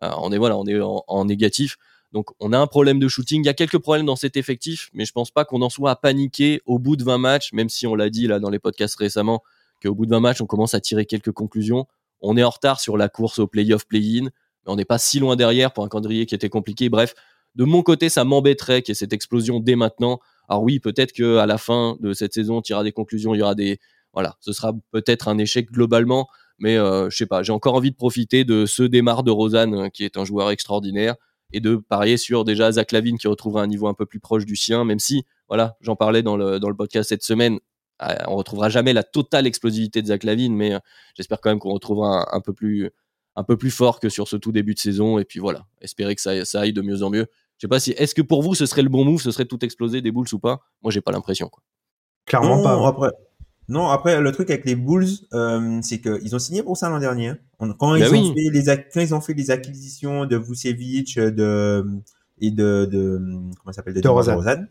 on 0.00 0.32
est 0.32 0.38
voilà, 0.38 0.56
on 0.56 0.66
est 0.66 0.80
en, 0.80 1.24
négatif. 1.24 1.76
Donc, 2.12 2.30
on 2.40 2.52
a 2.52 2.58
un 2.58 2.66
problème 2.66 2.98
de 2.98 3.06
shooting. 3.06 3.42
Il 3.42 3.46
y 3.46 3.50
a 3.50 3.54
quelques 3.54 3.78
problèmes 3.78 4.06
dans 4.06 4.16
cet 4.16 4.36
effectif, 4.36 4.90
mais 4.94 5.04
je 5.04 5.12
pense 5.12 5.30
pas 5.30 5.44
qu'on 5.44 5.62
en 5.62 5.70
soit 5.70 5.90
à 5.90 5.96
paniquer 5.96 6.60
au 6.66 6.78
bout 6.78 6.96
de 6.96 7.04
20 7.04 7.18
matchs, 7.18 7.52
même 7.52 7.68
si 7.68 7.86
on 7.86 7.94
l'a 7.94 8.10
dit 8.10 8.26
là 8.26 8.38
dans 8.38 8.50
les 8.50 8.58
podcasts 8.58 8.96
récemment 8.96 9.42
qu'au 9.82 9.94
bout 9.94 10.06
de 10.06 10.10
20 10.10 10.20
matchs, 10.20 10.40
on 10.40 10.46
commence 10.46 10.74
à 10.74 10.80
tirer 10.80 11.06
quelques 11.06 11.32
conclusions. 11.32 11.86
On 12.20 12.36
est 12.36 12.42
en 12.42 12.50
retard 12.50 12.80
sur 12.80 12.96
la 12.96 13.08
course 13.08 13.38
au 13.38 13.46
playoff 13.46 13.86
play-in, 13.86 14.24
mais 14.24 14.30
on 14.66 14.76
n'est 14.76 14.84
pas 14.84 14.98
si 14.98 15.20
loin 15.20 15.36
derrière 15.36 15.72
pour 15.72 15.84
un 15.84 15.88
calendrier 15.88 16.26
qui 16.26 16.34
était 16.34 16.48
compliqué. 16.48 16.88
Bref, 16.88 17.14
de 17.54 17.64
mon 17.64 17.82
côté, 17.82 18.08
ça 18.08 18.24
m'embêterait 18.24 18.82
qu'il 18.82 18.92
y 18.92 18.92
ait 18.92 18.94
cette 18.94 19.12
explosion 19.12 19.60
dès 19.60 19.76
maintenant. 19.76 20.20
Alors 20.48 20.62
oui, 20.62 20.80
peut-être 20.80 21.12
que 21.12 21.36
à 21.36 21.46
la 21.46 21.58
fin 21.58 21.96
de 22.00 22.12
cette 22.12 22.32
saison, 22.32 22.58
on 22.58 22.62
tirera 22.62 22.84
des 22.84 22.92
conclusions, 22.92 23.34
il 23.34 23.38
y 23.38 23.42
aura 23.42 23.54
des 23.54 23.78
voilà, 24.14 24.36
ce 24.40 24.52
sera 24.52 24.72
peut-être 24.90 25.28
un 25.28 25.38
échec 25.38 25.70
globalement, 25.70 26.28
mais 26.58 26.76
euh, 26.78 27.10
je 27.10 27.16
sais 27.16 27.26
pas, 27.26 27.42
j'ai 27.42 27.52
encore 27.52 27.74
envie 27.74 27.90
de 27.90 27.96
profiter 27.96 28.44
de 28.44 28.66
ce 28.66 28.82
démarre 28.82 29.22
de 29.22 29.30
Rosanne 29.30 29.74
euh, 29.74 29.88
qui 29.90 30.04
est 30.04 30.16
un 30.16 30.24
joueur 30.24 30.50
extraordinaire 30.50 31.14
et 31.52 31.60
de 31.60 31.76
parier 31.76 32.16
sur 32.16 32.44
déjà 32.44 32.72
Zach 32.72 32.92
Lavine 32.92 33.18
qui 33.18 33.28
retrouvera 33.28 33.62
un 33.62 33.66
niveau 33.66 33.86
un 33.86 33.94
peu 33.94 34.06
plus 34.06 34.20
proche 34.20 34.46
du 34.46 34.56
sien, 34.56 34.84
même 34.84 34.98
si 34.98 35.24
voilà, 35.48 35.76
j'en 35.80 35.96
parlais 35.96 36.22
dans 36.22 36.36
le 36.36 36.58
dans 36.58 36.68
le 36.68 36.76
podcast 36.76 37.10
cette 37.10 37.22
semaine, 37.22 37.58
euh, 38.02 38.14
on 38.26 38.36
retrouvera 38.36 38.68
jamais 38.70 38.92
la 38.92 39.02
totale 39.04 39.46
explosivité 39.46 40.02
de 40.02 40.06
Zach 40.08 40.24
Lavine, 40.24 40.54
mais 40.56 40.72
j'espère 41.14 41.40
quand 41.40 41.50
même 41.50 41.58
qu'on 41.58 41.72
retrouvera 41.72 42.34
un, 42.34 42.40
peu 42.40 42.52
plus 42.54 42.90
un 43.36 43.44
peu 43.44 43.56
plus 43.56 43.70
fort 43.70 44.00
que 44.00 44.08
sur 44.08 44.28
ce 44.28 44.36
tout 44.36 44.52
début 44.52 44.74
de 44.74 44.80
saison 44.80 45.18
et 45.18 45.24
puis 45.24 45.40
voilà, 45.40 45.66
espérer 45.80 46.14
que 46.14 46.20
ça, 46.20 46.44
ça 46.44 46.60
aille 46.60 46.72
de 46.72 46.82
mieux 46.82 47.02
en 47.02 47.10
mieux. 47.10 47.26
Je 47.58 47.66
sais 47.66 47.68
pas 47.68 47.80
si. 47.80 47.90
Est-ce 47.92 48.14
que 48.14 48.22
pour 48.22 48.42
vous, 48.42 48.54
ce 48.54 48.66
serait 48.66 48.82
le 48.82 48.88
bon 48.88 49.04
move 49.04 49.20
Ce 49.20 49.30
serait 49.30 49.44
tout 49.44 49.64
exploser 49.64 50.00
des 50.00 50.12
Bulls 50.12 50.32
ou 50.32 50.38
pas? 50.38 50.60
Moi, 50.82 50.92
j'ai 50.92 51.00
pas 51.00 51.12
l'impression. 51.12 51.50
Clairement 52.24 52.62
pas. 52.62 52.88
Après, 52.88 53.10
non, 53.68 53.88
après, 53.88 54.20
le 54.20 54.32
truc 54.32 54.48
avec 54.50 54.64
les 54.64 54.76
Bulls, 54.76 55.08
euh, 55.34 55.80
c'est 55.82 56.00
qu'ils 56.00 56.34
ont 56.34 56.38
signé 56.38 56.62
pour 56.62 56.76
ça 56.76 56.88
l'an 56.88 57.00
dernier. 57.00 57.28
Hein. 57.60 57.74
Quand, 57.78 57.94
ils 57.96 58.00
bah 58.00 58.10
ont 58.10 58.34
fait 58.34 58.50
les, 58.50 58.64
quand 58.64 59.00
ils 59.00 59.14
ont 59.14 59.20
fait 59.20 59.34
les 59.34 59.50
acquisitions 59.50 60.24
de 60.24 60.36
Vucevic 60.36 61.18
de, 61.18 61.84
et 62.40 62.50
de, 62.50 62.88
de 62.90 63.18
comment 63.60 63.72
s'appelle 63.72 63.94
de, 63.94 64.00
de 64.00 64.68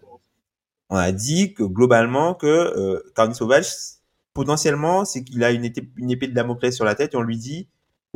on 0.89 0.95
a 0.95 1.11
dit 1.11 1.53
que 1.53 1.63
globalement 1.63 2.33
que 2.33 2.47
euh, 2.47 3.03
Carney 3.13 3.33
Sauvage 3.33 3.67
potentiellement 4.33 5.03
c'est 5.03 5.23
qu'il 5.23 5.43
a 5.43 5.51
une, 5.51 5.69
une 5.97 6.11
épée 6.11 6.27
de 6.27 6.33
Damoclès 6.33 6.73
sur 6.73 6.85
la 6.85 6.95
tête 6.95 7.13
et 7.13 7.17
on 7.17 7.21
lui 7.21 7.37
dit 7.37 7.67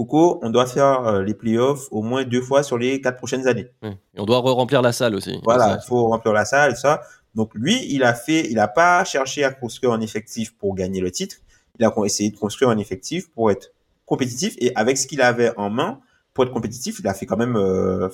Coco, 0.02 0.40
on 0.42 0.50
doit 0.50 0.66
faire 0.66 1.06
euh, 1.06 1.24
les 1.24 1.34
playoffs 1.34 1.88
au 1.92 2.02
moins 2.02 2.24
deux 2.24 2.42
fois 2.42 2.64
sur 2.64 2.78
les 2.78 3.02
quatre 3.02 3.18
prochaines 3.18 3.48
années. 3.48 3.68
Et 3.84 4.20
on 4.20 4.26
doit 4.26 4.40
remplir 4.40 4.82
la 4.82 4.92
salle 4.92 5.16
aussi. 5.16 5.40
Voilà, 5.44 5.80
il 5.82 5.88
faut 5.88 6.08
remplir 6.08 6.34
la 6.34 6.46
salle, 6.46 6.76
ça. 6.76 7.02
Donc 7.36 7.52
lui, 7.54 7.86
il 7.94 8.04
a 8.04 8.14
fait, 8.14 8.50
il 8.50 8.60
a 8.60 8.68
pas 8.68 9.04
cherché 9.06 9.44
à 9.44 9.52
construire 9.52 9.94
un 9.94 10.02
effectif 10.02 10.58
pour 10.58 10.76
gagner 10.76 11.02
le 11.02 11.12
titre. 11.12 11.38
Il 11.80 11.86
a 11.86 11.94
essayé 12.04 12.32
de 12.32 12.38
construire 12.38 12.70
un 12.72 12.78
effectif 12.78 13.30
pour 13.32 13.52
être 13.52 13.74
compétitif 14.06 14.56
et 14.60 14.72
avec 14.76 14.98
ce 14.98 15.08
qu'il 15.08 15.22
avait 15.22 15.54
en 15.58 15.70
main 15.70 16.00
pour 16.34 16.46
être 16.46 16.52
compétitif, 16.52 17.00
il 17.00 17.08
a 17.08 17.14
fait 17.14 17.26
quand 17.26 17.38
même. 17.38 17.56
Euh, 17.56 18.10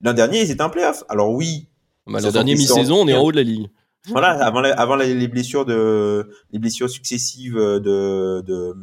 l'an 0.00 0.12
dernier, 0.12 0.42
ils 0.42 0.50
étaient 0.50 0.62
en 0.62 0.70
playoff. 0.70 1.04
Alors 1.08 1.32
oui. 1.32 1.68
Bah, 2.06 2.20
l'an 2.20 2.30
dernier 2.30 2.54
mi-saison, 2.54 3.02
on 3.02 3.08
est 3.08 3.14
en 3.14 3.22
haut 3.22 3.32
de 3.32 3.36
la 3.36 3.42
ligue. 3.42 3.68
Voilà, 4.08 4.30
avant, 4.44 4.64
avant 4.64 4.96
les 4.96 5.28
blessures 5.28 5.64
de, 5.64 6.28
les 6.50 6.58
blessures 6.58 6.90
successives 6.90 7.54
de, 7.54 8.40
de 8.40 8.74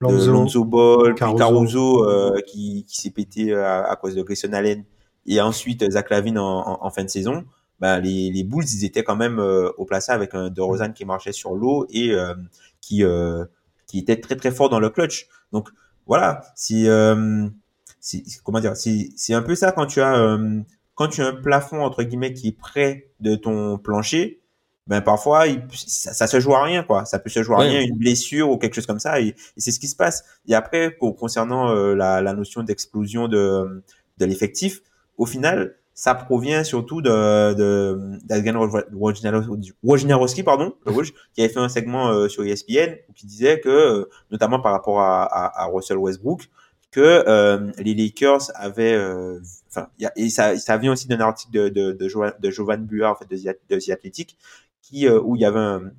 Lonzo, 0.00 0.32
Lonzo 0.32 0.64
Ball, 0.64 1.14
Caruso, 1.14 2.04
euh, 2.04 2.40
qui, 2.46 2.84
qui 2.86 3.00
s'est 3.00 3.10
pété 3.10 3.52
euh, 3.52 3.84
à, 3.84 3.96
cause 3.96 4.14
de 4.14 4.22
Grayson 4.22 4.52
Allen, 4.52 4.84
et 5.26 5.40
ensuite 5.40 5.88
Zach 5.90 6.10
Lavine 6.10 6.38
en, 6.38 6.84
en, 6.84 6.90
fin 6.90 7.04
de 7.04 7.08
saison, 7.08 7.44
ben, 7.80 8.00
les, 8.00 8.30
les 8.30 8.44
Bulls, 8.44 8.64
ils 8.64 8.84
étaient 8.84 9.04
quand 9.04 9.16
même 9.16 9.38
euh, 9.38 9.70
au 9.78 9.84
placé 9.84 10.12
avec 10.12 10.34
un 10.34 10.50
DeRozan 10.50 10.92
qui 10.92 11.04
marchait 11.04 11.32
sur 11.32 11.54
l'eau 11.54 11.86
et 11.90 12.10
euh, 12.10 12.34
qui, 12.80 13.02
qui 13.86 13.98
était 13.98 14.20
très 14.20 14.36
très 14.36 14.50
fort 14.50 14.68
dans 14.68 14.80
le 14.80 14.90
clutch. 14.90 15.28
Donc 15.52 15.70
voilà, 16.06 16.42
c'est 16.54 16.84
comment 18.42 18.60
dire, 18.60 18.76
c'est 18.76 19.34
un 19.34 19.42
peu 19.42 19.54
ça 19.54 19.72
quand 19.72 19.86
tu 19.86 20.00
as 20.02 20.38
quand 20.94 21.08
tu 21.08 21.22
as 21.22 21.28
un 21.28 21.32
plafond 21.32 21.82
entre 21.82 22.02
guillemets 22.02 22.34
qui 22.34 22.48
est 22.48 22.58
près 22.58 23.10
de 23.20 23.34
ton 23.34 23.78
plancher, 23.78 24.43
ben 24.86 25.00
parfois 25.00 25.44
ça, 25.72 26.12
ça, 26.12 26.26
se 26.26 26.40
joue 26.40 26.54
à 26.54 26.62
rien 26.62 26.82
quoi. 26.82 27.04
Ça 27.06 27.18
peut 27.18 27.30
se 27.30 27.42
jouer 27.42 27.56
à 27.56 27.58
rien 27.60 27.80
une 27.80 27.96
blessure 27.96 28.50
ou 28.50 28.58
quelque 28.58 28.74
chose 28.74 28.86
comme 28.86 28.98
ça 28.98 29.20
et, 29.20 29.34
c'est 29.56 29.70
ce 29.70 29.80
qui 29.80 29.88
se 29.88 29.96
passe. 29.96 30.24
Et 30.46 30.54
après 30.54 30.96
concernant 30.98 31.70
euh, 31.70 31.94
la, 31.94 32.20
la, 32.20 32.34
notion 32.34 32.62
d'explosion 32.62 33.28
de, 33.28 33.82
de 34.18 34.24
l'effectif 34.26 34.82
au 35.16 35.26
final 35.26 35.76
ça 35.94 36.14
provient 36.14 36.64
surtout 36.64 37.00
de 37.00 37.54
de 37.54 38.18
d'Adrian 38.24 38.68
Wojnarowski 39.82 40.42
pardon 40.42 40.74
qui 41.34 41.40
avait 41.40 41.48
fait 41.52 41.60
un 41.60 41.68
segment 41.68 42.08
euh, 42.08 42.28
sur 42.28 42.44
ESPN 42.44 42.96
qui 43.14 43.26
disait 43.26 43.60
que 43.60 43.68
euh, 43.68 44.10
notamment 44.30 44.60
par 44.60 44.72
rapport 44.72 45.00
à, 45.00 45.22
à, 45.22 45.62
à 45.62 45.66
Russell 45.66 45.98
Westbrook 45.98 46.50
que 46.90 47.72
les 47.80 47.94
Lakers 47.94 48.50
avaient 48.54 48.96
enfin 49.68 49.88
et 50.16 50.30
ça 50.30 50.56
ça 50.58 50.76
vient 50.76 50.92
aussi 50.92 51.08
d'un 51.08 51.20
article 51.20 51.52
de 51.52 51.68
de 51.68 51.92
de, 51.92 52.08
Jovan, 52.08 52.32
de 52.38 52.50
Jovan 52.50 52.84
Buar 52.84 53.12
en 53.12 53.16
fait 53.16 53.28
de 53.28 53.78
The 53.78 53.90
Athletic 53.90 54.36
qui, 54.94 55.06
euh, 55.06 55.20
où 55.20 55.36
il 55.36 55.42
y 55.42 55.44
avait 55.44 55.60
un, 55.60 55.92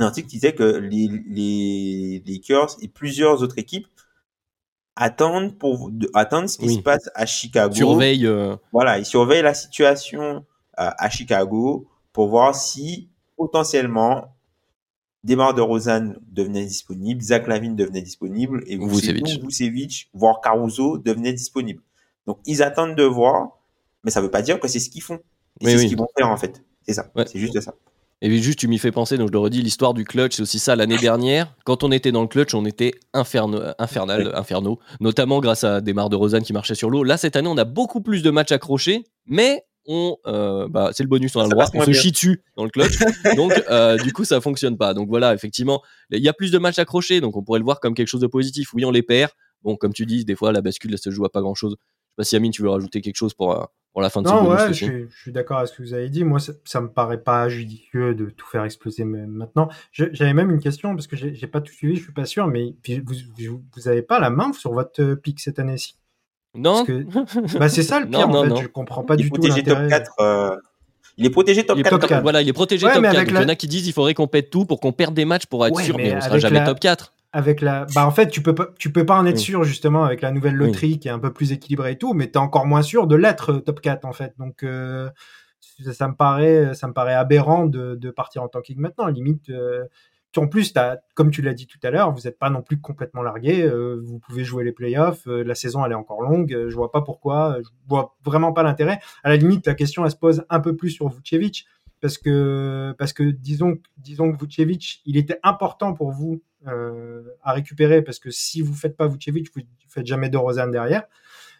article 0.00 0.28
qui 0.28 0.36
disait 0.36 0.54
que 0.54 0.64
les, 0.64 1.08
les, 1.28 2.22
Lakers 2.26 2.76
et 2.82 2.88
plusieurs 2.88 3.42
autres 3.42 3.58
équipes 3.58 3.86
attendent 4.96 5.56
pour 5.56 5.90
attendent 6.14 6.48
ce 6.48 6.58
qui 6.58 6.74
se 6.74 6.80
passe 6.80 7.08
à 7.14 7.26
Chicago. 7.26 7.74
Surveille. 7.74 8.26
Euh, 8.26 8.56
voilà, 8.72 8.98
ils 8.98 9.06
surveillent 9.06 9.42
la 9.42 9.54
situation 9.54 10.44
euh, 10.78 10.90
à 10.98 11.10
Chicago 11.10 11.86
pour 12.12 12.28
voir 12.28 12.54
si 12.54 13.08
potentiellement 13.36 14.34
Demar 15.22 15.54
de 15.54 15.62
Rosanne 15.62 16.18
devenait 16.30 16.66
disponible, 16.66 17.22
Zach 17.22 17.46
Lavine 17.46 17.76
devenait 17.76 18.02
disponible 18.02 18.62
et 18.66 18.76
Vucevic. 18.76 19.42
Vucevic, 19.42 20.10
voire 20.12 20.40
Caruso 20.42 20.98
devenait 20.98 21.32
disponible. 21.32 21.82
Donc 22.26 22.38
ils 22.46 22.62
attendent 22.62 22.94
de 22.94 23.04
voir, 23.04 23.58
mais 24.02 24.10
ça 24.10 24.20
veut 24.20 24.30
pas 24.30 24.42
dire 24.42 24.60
que 24.60 24.68
c'est 24.68 24.80
ce 24.80 24.90
qu'ils 24.90 25.02
font. 25.02 25.20
c'est 25.62 25.78
ce 25.78 25.86
qu'ils 25.86 25.96
vont 25.96 26.08
faire 26.16 26.28
en 26.28 26.36
fait. 26.36 26.62
C'est 26.82 26.94
ça. 26.94 27.10
C'est 27.26 27.38
juste 27.38 27.58
ça. 27.60 27.74
Et 28.22 28.38
juste, 28.38 28.58
tu 28.58 28.68
m'y 28.68 28.78
fais 28.78 28.92
penser, 28.92 29.18
donc 29.18 29.28
je 29.28 29.32
le 29.32 29.38
redis, 29.38 29.60
l'histoire 29.60 29.92
du 29.92 30.04
clutch, 30.04 30.36
c'est 30.36 30.42
aussi 30.42 30.58
ça 30.58 30.76
l'année 30.76 30.96
dernière. 30.96 31.54
Quand 31.64 31.82
on 31.82 31.92
était 31.92 32.12
dans 32.12 32.22
le 32.22 32.28
clutch, 32.28 32.54
on 32.54 32.64
était 32.64 32.92
inferno, 33.12 33.60
infernal, 33.78 34.32
inferno, 34.34 34.78
notamment 35.00 35.40
grâce 35.40 35.64
à 35.64 35.80
des 35.80 35.92
mares 35.92 36.08
de 36.08 36.16
Rosanne 36.16 36.42
qui 36.42 36.52
marchaient 36.52 36.74
sur 36.74 36.88
l'eau. 36.88 37.04
Là, 37.04 37.16
cette 37.16 37.36
année, 37.36 37.48
on 37.48 37.58
a 37.58 37.64
beaucoup 37.64 38.00
plus 38.00 38.22
de 38.22 38.30
matchs 38.30 38.52
accrochés, 38.52 39.04
mais 39.26 39.64
on, 39.86 40.16
euh, 40.26 40.68
bah, 40.68 40.90
c'est 40.92 41.02
le 41.02 41.08
bonus, 41.08 41.36
on 41.36 41.40
a 41.40 41.44
le 41.44 41.50
droit, 41.50 41.66
on 41.74 41.84
se 41.84 41.92
chie 41.92 42.12
dessus 42.12 42.42
dans 42.56 42.64
le 42.64 42.70
clutch. 42.70 42.96
donc, 43.36 43.52
euh, 43.68 43.98
du 43.98 44.12
coup, 44.12 44.24
ça 44.24 44.40
fonctionne 44.40 44.78
pas. 44.78 44.94
Donc 44.94 45.08
voilà, 45.08 45.34
effectivement, 45.34 45.82
il 46.10 46.22
y 46.22 46.28
a 46.28 46.32
plus 46.32 46.50
de 46.50 46.58
matchs 46.58 46.78
accrochés, 46.78 47.20
donc 47.20 47.36
on 47.36 47.42
pourrait 47.42 47.58
le 47.58 47.64
voir 47.64 47.80
comme 47.80 47.94
quelque 47.94 48.08
chose 48.08 48.22
de 48.22 48.26
positif. 48.26 48.72
Oui, 48.74 48.84
on 48.84 48.90
les 48.90 49.02
perd. 49.02 49.32
Bon, 49.62 49.76
comme 49.76 49.92
tu 49.92 50.06
dis, 50.06 50.24
des 50.24 50.34
fois, 50.34 50.52
la 50.52 50.62
bascule, 50.62 50.92
elle 50.92 50.98
se 50.98 51.10
joue 51.10 51.24
à 51.24 51.30
pas 51.30 51.40
grand 51.40 51.54
chose. 51.54 51.76
Je 51.78 51.84
sais 51.84 52.16
pas 52.16 52.24
si 52.24 52.36
Amine, 52.36 52.52
tu 52.52 52.62
veux 52.62 52.70
rajouter 52.70 53.00
quelque 53.00 53.16
chose 53.16 53.34
pour, 53.34 53.52
euh, 53.52 53.64
pour 53.94 54.02
la 54.02 54.10
fin 54.10 54.20
de 54.22 54.28
non, 54.28 54.50
ouais, 54.50 54.72
je, 54.74 55.06
je 55.08 55.16
suis 55.22 55.32
d'accord 55.32 55.58
avec 55.58 55.70
ce 55.70 55.76
que 55.76 55.82
vous 55.82 55.94
avez 55.94 56.08
dit. 56.10 56.24
Moi, 56.24 56.40
ça, 56.40 56.52
ça 56.64 56.80
me 56.80 56.88
paraît 56.88 57.20
pas 57.22 57.48
judicieux 57.48 58.14
de 58.14 58.26
tout 58.28 58.46
faire 58.46 58.64
exploser 58.64 59.04
maintenant. 59.04 59.68
J'avais 59.92 60.34
même 60.34 60.50
une 60.50 60.58
question 60.60 60.94
parce 60.94 61.06
que 61.06 61.16
j'ai 61.16 61.46
pas 61.46 61.60
tout 61.60 61.72
suivi, 61.72 61.96
je 61.96 62.02
suis 62.02 62.12
pas 62.12 62.26
sûr, 62.26 62.46
mais 62.48 62.74
vous, 63.06 63.14
vous, 63.48 63.62
vous 63.74 63.88
avez 63.88 64.02
pas 64.02 64.18
la 64.18 64.28
main 64.30 64.52
sur 64.52 64.72
votre 64.72 65.00
euh, 65.00 65.14
pic 65.16 65.38
cette 65.40 65.58
année-ci. 65.60 65.96
Non, 66.56 66.84
que- 66.84 67.04
Bah, 67.58 67.68
c'est 67.68 67.82
ça 67.84 68.00
le 68.00 68.06
Non, 68.06 68.18
pire, 68.18 68.28
non, 68.28 68.38
en 68.38 68.42
fait. 68.42 68.48
non. 68.50 68.56
Je 68.56 68.66
comprends 68.66 69.04
pas 69.04 69.14
Il 69.14 69.20
est 69.20 69.22
du 69.24 69.30
tout 69.30 69.40
protégé 69.40 69.62
top 69.62 69.78
l'intérêt. 69.78 69.88
4. 70.02 70.12
euh, 70.20 70.56
Il 71.16 71.26
est 71.26 71.30
protégé 71.30 71.64
top 71.64 71.76
il 71.76 71.80
est 71.80 71.82
4. 71.84 71.90
top 71.92 72.00
top- 72.00 72.08
quatre. 72.10 72.22
voilà, 72.22 72.42
il 72.42 72.48
est 72.48 72.52
protégé 72.52 72.86
Ouais, 72.86 72.92
top 72.94 73.02
mais 73.02 73.08
4. 73.08 73.16
avec 73.16 73.28
Donc, 73.30 73.38
Il 73.38 73.42
y 73.42 73.46
en 73.46 73.48
a 73.48 73.54
qui 73.56 73.68
disent 73.68 73.86
il 73.86 73.92
faudrait 73.92 74.14
qu'on 74.14 74.26
pète 74.26 74.50
tout 74.50 74.64
pour 74.64 74.80
qu'on 74.80 74.92
perde 74.92 75.14
des 75.14 75.24
matchs 75.24 75.46
pour 75.46 75.64
être 75.64 75.74
Ouais, 75.76 75.84
sûr, 75.84 75.96
mais, 75.96 76.10
mais 76.10 76.16
on 76.16 76.20
sera 76.20 76.38
jamais 76.40 76.58
la- 76.58 76.66
top 76.66 76.80
4. 76.80 77.12
Avec 77.36 77.60
la, 77.60 77.84
bah 77.96 78.06
en 78.06 78.12
fait, 78.12 78.28
tu 78.28 78.42
peux 78.42 78.54
pas, 78.54 78.68
tu 78.78 78.92
peux 78.92 79.04
pas 79.04 79.18
en 79.18 79.26
être 79.26 79.34
Oui. 79.36 79.40
sûr 79.42 79.64
justement 79.64 80.04
avec 80.04 80.20
la 80.22 80.30
nouvelle 80.30 80.54
Oui. 80.60 80.68
loterie 80.68 80.98
qui 81.00 81.08
est 81.08 81.10
un 81.10 81.18
peu 81.18 81.32
plus 81.32 81.50
équilibrée 81.50 81.92
et 81.92 81.98
tout, 81.98 82.14
mais 82.14 82.28
t'es 82.28 82.38
encore 82.38 82.64
moins 82.64 82.82
sûr 82.82 83.08
de 83.08 83.16
l'être 83.16 83.54
euh, 83.54 83.58
top 83.60 83.80
4 83.80 84.04
en 84.04 84.12
fait. 84.12 84.34
Donc 84.38 84.62
euh, 84.62 85.10
ça, 85.82 85.92
ça 85.92 86.06
me 86.08 86.14
paraît, 86.14 86.74
ça 86.74 86.86
me 86.86 86.92
paraît 86.92 87.14
aberrant 87.14 87.66
de, 87.66 87.96
de 87.96 88.10
partir 88.10 88.42
en 88.44 88.48
tanking 88.48 88.78
maintenant. 88.78 89.08
Limite, 89.08 89.50
euh, 89.50 89.84
tu- 90.30 90.38
en 90.38 90.46
plus, 90.46 90.72
t'as, 90.72 90.98
comme 91.14 91.32
tu 91.32 91.42
l'as 91.42 91.54
dit 91.54 91.66
tout 91.66 91.78
à 91.82 91.90
l'heure, 91.90 92.12
vous 92.12 92.22
n'êtes 92.24 92.38
pas 92.38 92.50
non 92.50 92.62
plus 92.62 92.80
complètement 92.80 93.22
largué. 93.22 93.62
euh, 93.64 94.00
vous 94.04 94.20
pouvez 94.20 94.44
jouer 94.44 94.62
les 94.62 94.72
playoffs. 94.72 95.26
euh, 95.26 95.42
la 95.42 95.56
saison 95.56 95.84
elle 95.84 95.90
est 95.92 95.96
encore 95.96 96.22
longue. 96.22 96.52
euh, 96.54 96.70
je 96.70 96.76
vois 96.76 96.92
pas 96.92 97.02
pourquoi. 97.02 97.56
Je 97.62 97.68
vois 97.88 98.16
vraiment 98.24 98.52
pas 98.52 98.62
l'intérêt. 98.62 99.00
À 99.24 99.28
la 99.28 99.36
limite, 99.36 99.66
la 99.66 99.74
question 99.74 100.04
elle 100.04 100.10
se 100.12 100.16
pose 100.16 100.44
un 100.50 100.60
peu 100.60 100.76
plus 100.76 100.90
sur 100.90 101.08
Vucevic 101.08 101.66
parce 102.00 102.18
que 102.18 102.94
parce 102.98 103.12
que 103.12 103.22
disons 103.24 103.78
disons 103.96 104.30
que 104.32 104.44
Vucevic, 104.44 105.00
il 105.06 105.16
était 105.16 105.38
important 105.42 105.94
pour 105.94 106.10
vous 106.10 106.34
euh, 106.34 106.36
à 107.42 107.52
récupérer 107.52 108.02
parce 108.02 108.18
que 108.18 108.30
si 108.30 108.60
vous 108.62 108.74
faites 108.74 108.96
pas 108.96 109.06
Vucevic, 109.08 109.48
vous, 109.54 109.62
vous 109.62 109.90
faites 109.90 110.06
jamais 110.06 110.28
de 110.28 110.36
Rosanne 110.36 110.70
derrière. 110.70 111.04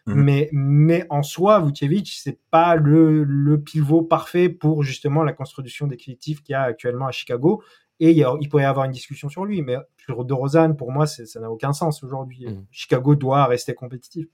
Mhm. 0.06 0.14
Mais 0.22 0.48
mais 0.52 1.06
en 1.10 1.22
soi, 1.22 1.60
Vucevic, 1.60 2.12
c'est 2.20 2.38
pas 2.50 2.74
le 2.76 3.24
le 3.24 3.60
pivot 3.60 4.02
parfait 4.02 4.48
pour 4.50 4.82
justement 4.82 5.22
la 5.22 5.32
construction 5.32 5.86
des 5.86 5.96
collectifs 5.96 6.42
qu'il 6.42 6.52
y 6.52 6.56
a 6.56 6.62
actuellement 6.62 7.06
à 7.06 7.10
Chicago. 7.12 7.62
Et 8.00 8.10
il, 8.10 8.16
y 8.18 8.24
a- 8.24 8.34
il 8.40 8.48
pourrait 8.48 8.64
y 8.64 8.66
avoir 8.66 8.86
une 8.86 8.92
discussion 8.92 9.28
sur 9.28 9.44
lui, 9.44 9.62
mais 9.62 9.76
sur 9.96 10.24
De 10.24 10.34
Rosanne, 10.34 10.76
pour 10.76 10.90
moi, 10.90 11.06
ça 11.06 11.22
n'a 11.40 11.48
aucun 11.50 11.72
sens 11.72 12.02
aujourd'hui. 12.02 12.44
Mhm. 12.46 12.66
Chicago 12.72 13.14
doit 13.14 13.46
rester 13.46 13.72
compétitif. 13.72 14.26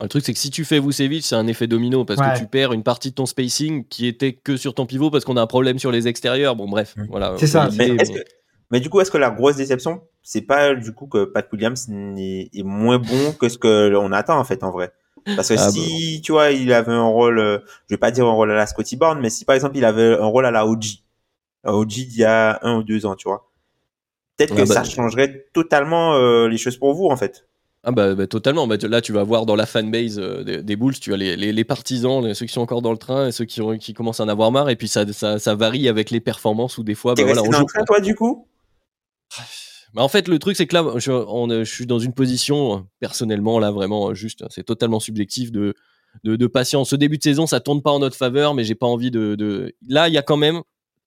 Le 0.00 0.08
truc, 0.08 0.24
c'est 0.24 0.32
que 0.32 0.38
si 0.38 0.50
tu 0.50 0.64
fais 0.64 0.80
Vucevic, 0.80 1.22
c'est 1.24 1.34
un 1.36 1.46
effet 1.46 1.66
domino 1.66 2.04
parce 2.04 2.18
Ouais. 2.20 2.32
que 2.34 2.38
tu 2.38 2.46
perds 2.46 2.72
une 2.72 2.82
partie 2.82 3.10
de 3.10 3.14
ton 3.14 3.26
spacing 3.26 3.86
qui 3.86 4.06
était 4.06 4.32
que 4.32 4.56
sur 4.56 4.74
ton 4.74 4.86
pivot 4.86 5.10
parce 5.10 5.24
qu'on 5.24 5.36
a 5.36 5.42
un 5.42 5.46
problème 5.46 5.78
sur 5.78 5.92
les 5.92 6.08
extérieurs. 6.08 6.56
Bon, 6.56 6.68
bref, 6.68 6.94
Mm. 6.96 7.06
voilà. 7.10 7.34
C'est 7.38 7.46
ça, 7.48 7.68
mais- 7.76 7.88
est-ce 7.90 8.12
que- 8.12 8.24
mais 8.72 8.80
du 8.80 8.90
coup, 8.90 9.00
est-ce 9.00 9.10
que 9.12 9.18
la 9.18 9.30
grosse 9.30 9.56
déception, 9.56 10.02
c'est 10.22 10.42
pas 10.42 10.74
du 10.74 10.92
coup 10.92 11.06
que 11.06 11.24
Pat 11.24 11.46
Williams 11.52 11.88
est 12.18 12.64
moins 12.64 12.98
bon 12.98 13.32
que 13.34 13.48
ce 13.48 13.58
que 13.58 13.94
on 13.96 14.12
attend 14.12 14.38
en 14.38 14.44
fait 14.44 14.64
en 14.64 14.72
vrai? 14.72 14.92
Parce 15.36 15.48
que 15.48 15.56
Ah 15.56 15.70
si 15.70 16.20
tu 16.24 16.32
vois, 16.32 16.50
il 16.50 16.72
avait 16.72 16.92
un 16.92 17.04
rôle, 17.04 17.38
euh, 17.38 17.58
je 17.88 17.94
vais 17.94 17.98
pas 17.98 18.10
dire 18.10 18.26
un 18.26 18.32
rôle 18.32 18.50
à 18.50 18.54
la 18.56 18.66
Scotty 18.66 18.96
Barnes, 18.96 19.20
mais 19.20 19.30
si 19.30 19.44
par 19.44 19.54
exemple 19.56 19.76
il 19.78 19.84
avait 19.84 20.14
un 20.18 20.26
rôle 20.26 20.46
à 20.46 20.50
la 20.50 20.66
OG, 20.66 20.86
un 21.64 21.72
OG 21.72 21.88
d'il 22.06 22.18
y 22.18 22.24
a 22.24 22.58
un 22.62 22.78
ou 22.78 22.82
deux 22.82 23.06
ans, 23.06 23.14
tu 23.16 23.28
vois, 23.28 23.48
peut-être 24.36 24.54
que 24.54 24.62
Ah 24.62 24.66
bah- 24.66 24.74
ça 24.74 24.84
changerait 24.84 25.46
totalement 25.54 26.14
euh, 26.16 26.48
les 26.48 26.58
choses 26.58 26.76
pour 26.78 26.94
vous 26.94 27.06
en 27.08 27.16
fait. 27.16 27.46
Ah 27.84 27.90
bah, 27.90 28.14
bah, 28.14 28.26
totalement. 28.28 28.66
Bah, 28.68 28.76
là, 28.80 29.00
tu 29.00 29.12
vas 29.12 29.24
voir 29.24 29.44
dans 29.44 29.56
la 29.56 29.66
fanbase 29.66 30.18
euh, 30.18 30.44
des, 30.44 30.62
des 30.62 30.76
Bulls, 30.76 30.98
tu 31.00 31.12
as 31.12 31.16
les, 31.16 31.36
les, 31.36 31.52
les 31.52 31.64
partisans, 31.64 32.24
les- 32.24 32.34
ceux 32.34 32.46
qui 32.46 32.52
sont 32.52 32.60
encore 32.60 32.80
dans 32.82 32.92
le 32.92 32.98
train 32.98 33.26
et 33.28 33.32
ceux 33.32 33.44
qui, 33.44 33.60
ont- 33.60 33.76
qui 33.76 33.92
commencent 33.92 34.20
à 34.20 34.24
en 34.24 34.28
avoir 34.28 34.52
marre. 34.52 34.70
Et 34.70 34.76
puis 34.76 34.86
ça, 34.86 35.10
ça, 35.12 35.38
ça 35.40 35.54
varie 35.56 35.88
avec 35.88 36.10
les 36.10 36.20
performances 36.20 36.78
ou 36.78 36.84
des 36.84 36.94
fois, 36.94 37.16
bah, 37.16 37.24
voilà, 37.24 37.42
on 37.42 37.50
joue. 37.50 37.66
train 37.66 37.84
toi 37.84 38.00
du 38.00 38.14
coup? 38.14 38.46
Bah, 38.46 38.51
en 39.96 40.08
fait, 40.08 40.28
le 40.28 40.38
truc, 40.38 40.56
c'est 40.56 40.66
que 40.66 40.74
là, 40.74 40.84
je, 40.96 41.10
euh, 41.10 41.64
suis 41.64 41.86
dans 41.86 41.98
une 41.98 42.14
position, 42.14 42.86
personnellement, 43.00 43.58
là, 43.58 43.70
vraiment, 43.70 44.10
euh, 44.10 44.14
juste, 44.14 44.44
c'est 44.50 44.64
totalement 44.64 45.00
subjectif 45.00 45.52
de, 45.52 45.74
patience. 46.46 46.90
Ce 46.90 46.96
début 46.96 47.18
de 47.18 47.22
saison, 47.22 47.46
ça 47.46 47.60
tourne 47.60 47.82
pas 47.82 47.90
en 47.90 47.98
notre 47.98 48.16
faveur, 48.16 48.54
mais 48.54 48.64
j'ai 48.64 48.74
pas 48.74 48.86
envie 48.86 49.10
de. 49.10 49.74
Là, 49.86 50.08
il 50.08 50.14
y 50.14 50.18
a 50.18 50.22
quand 50.22 50.36
même. 50.36 50.62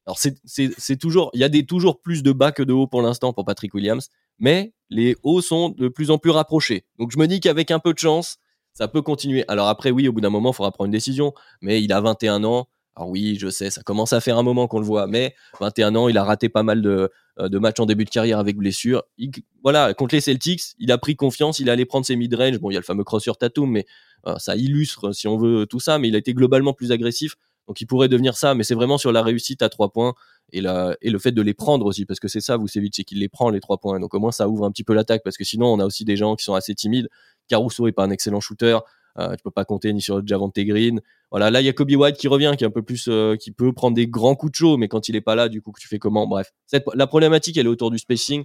Alors, 0.06 0.20
c'est 0.20 0.98
toujours. 0.98 1.32
Il 1.34 1.40
y 1.40 1.44
a 1.44 1.50
des, 1.50 1.66
toujours 1.66 2.02
plus 2.02 2.22
de 2.22 2.32
bas 2.32 2.52
que 2.52 2.62
de 2.62 2.74
hauts 2.74 2.88
pour 2.88 3.02
l'instant 3.02 3.34
pour 3.34 3.46
Patrick 3.46 3.74
Williams, 3.74 4.10
mais 4.38 4.74
les 4.90 5.16
hauts 5.24 5.42
sont 5.42 5.70
de 5.70 5.88
plus 5.88 6.12
en 6.12 6.20
plus 6.20 6.32
rapprochés. 6.32 6.86
Donc, 7.00 7.12
je 7.12 7.18
me 7.18 7.28
dis 7.28 7.40
qu'avec 7.40 7.72
un 7.72 7.80
peu 7.80 7.94
de 7.94 8.00
chance, 8.00 8.38
ça 8.74 8.88
peut 8.88 9.02
continuer. 9.02 9.46
Alors, 9.48 9.68
après, 9.68 9.90
oui, 9.90 10.08
au 10.08 10.12
bout 10.12 10.22
d'un 10.22 10.30
moment, 10.30 10.52
il 10.52 10.56
faudra 10.56 10.72
prendre 10.72 10.86
une 10.86 10.92
décision, 10.92 11.34
mais 11.62 11.82
il 11.82 11.92
a 11.92 12.02
21 12.02 12.44
ans. 12.44 12.68
Alors, 12.96 13.10
oui, 13.10 13.38
je 13.40 13.50
sais, 13.50 13.70
ça 13.70 13.82
commence 13.82 14.14
à 14.14 14.22
faire 14.22 14.38
un 14.38 14.44
moment 14.44 14.68
qu'on 14.68 14.80
le 14.80 14.86
voit, 14.86 15.06
mais 15.08 15.36
21 15.60 15.96
ans, 15.96 16.08
il 16.08 16.18
a 16.18 16.24
raté 16.24 16.48
pas 16.48 16.64
mal 16.64 16.82
de, 16.82 17.12
euh, 17.40 17.50
de 17.50 17.58
matchs 17.60 17.80
en 17.80 17.86
début 17.86 18.06
de 18.06 18.10
carrière 18.10 18.40
avec 18.40 18.56
blessure. 18.56 19.04
Il- 19.18 19.32
voilà, 19.64 19.94
contre 19.94 20.16
les 20.16 20.22
Celtics, 20.22 20.62
il 20.80 20.92
a 20.92 20.98
pris 20.98 21.16
confiance, 21.18 21.60
il 21.60 21.70
allait 21.70 21.86
prendre 21.86 22.06
ses 22.06 22.16
mid-range. 22.16 22.60
Bon, 22.60 22.72
il 22.72 22.74
y 22.74 22.78
a 22.78 22.80
le 22.80 22.86
fameux 22.86 23.04
crosser 23.04 23.32
Tatum, 23.38 23.70
mais 23.70 23.86
euh, 24.28 24.38
ça 24.38 24.56
illustre, 24.56 25.12
si 25.12 25.28
on 25.28 25.38
veut, 25.38 25.66
tout 25.66 25.82
ça. 25.82 26.00
Mais 26.00 26.08
il 26.08 26.16
a 26.16 26.20
été 26.20 26.34
globalement 26.34 26.74
plus 26.74 26.94
agressif, 26.94 27.36
donc 27.68 27.82
il 27.82 27.86
pourrait 27.86 28.08
devenir 28.08 28.38
ça. 28.38 28.56
Mais 28.56 28.64
c'est 28.64 28.76
vraiment 28.76 28.98
sur 28.98 29.12
la 29.12 29.24
réussite 29.24 29.62
à 29.62 29.68
trois 29.68 29.92
points 29.92 30.14
et, 30.54 30.62
le 30.62 31.20
fait 31.20 31.32
de 31.32 31.42
les 31.42 31.54
prendre 31.54 31.86
aussi, 31.86 32.06
parce 32.06 32.20
que 32.20 32.28
c'est 32.30 32.40
ça, 32.40 32.58
Vucevic, 32.58 32.96
c'est 32.96 33.04
qu'il 33.04 33.20
les 33.20 33.30
prend 33.30 33.50
les 33.50 33.60
trois 33.60 33.78
points. 33.78 34.00
Donc 34.00 34.14
au 34.14 34.20
moins, 34.20 34.32
ça 34.32 34.48
ouvre 34.48 34.64
un 34.66 34.72
petit 34.72 34.84
peu 34.84 34.94
l'attaque, 34.94 35.22
parce 35.24 35.38
que 35.38 35.44
sinon, 35.44 35.68
on 35.68 35.80
a 35.80 35.86
aussi 35.86 36.06
des 36.06 36.16
gens 36.16 36.36
qui 36.36 36.46
sont 36.46 36.54
assez 36.54 36.76
timides. 36.76 37.10
Caruso 37.50 37.88
est 37.88 37.92
pas 37.92 38.04
un 38.04 38.12
excellent 38.12 38.40
shooter. 38.40 38.78
Euh, 39.18 39.32
tu 39.36 39.44
peux 39.44 39.52
pas 39.52 39.64
compter 39.66 39.94
ni 39.94 40.02
sur 40.02 40.26
Javante 40.28 40.60
Green. 40.60 41.00
Voilà, 41.32 41.50
là 41.50 41.62
il 41.62 41.66
y 41.66 41.70
a 41.70 41.74
Kobe 41.74 41.92
White 41.92 42.18
qui 42.18 42.28
revient, 42.28 42.54
qui 42.58 42.64
est 42.64 42.68
un 42.68 42.72
peu 42.72 42.82
plus, 42.82 43.08
euh, 43.08 43.36
qui 43.38 43.52
peut 43.52 43.72
prendre 43.74 43.96
des 43.96 44.08
grands 44.08 44.36
coups 44.36 44.52
de 44.52 44.56
chaud, 44.58 44.78
mais 44.78 44.88
quand 44.90 45.08
il 45.10 45.16
est 45.16 45.22
pas 45.22 45.36
là, 45.36 45.48
du 45.50 45.62
coup, 45.62 45.72
tu 45.80 45.88
fais 45.88 46.00
comment? 46.00 46.28
Bref, 46.28 46.52
Cette- 46.68 46.84
la 46.94 47.08
problématique 47.08 47.56
elle 47.58 47.66
est 47.66 47.70
autour 47.70 47.92
du 47.92 47.98
spacing, 47.98 48.44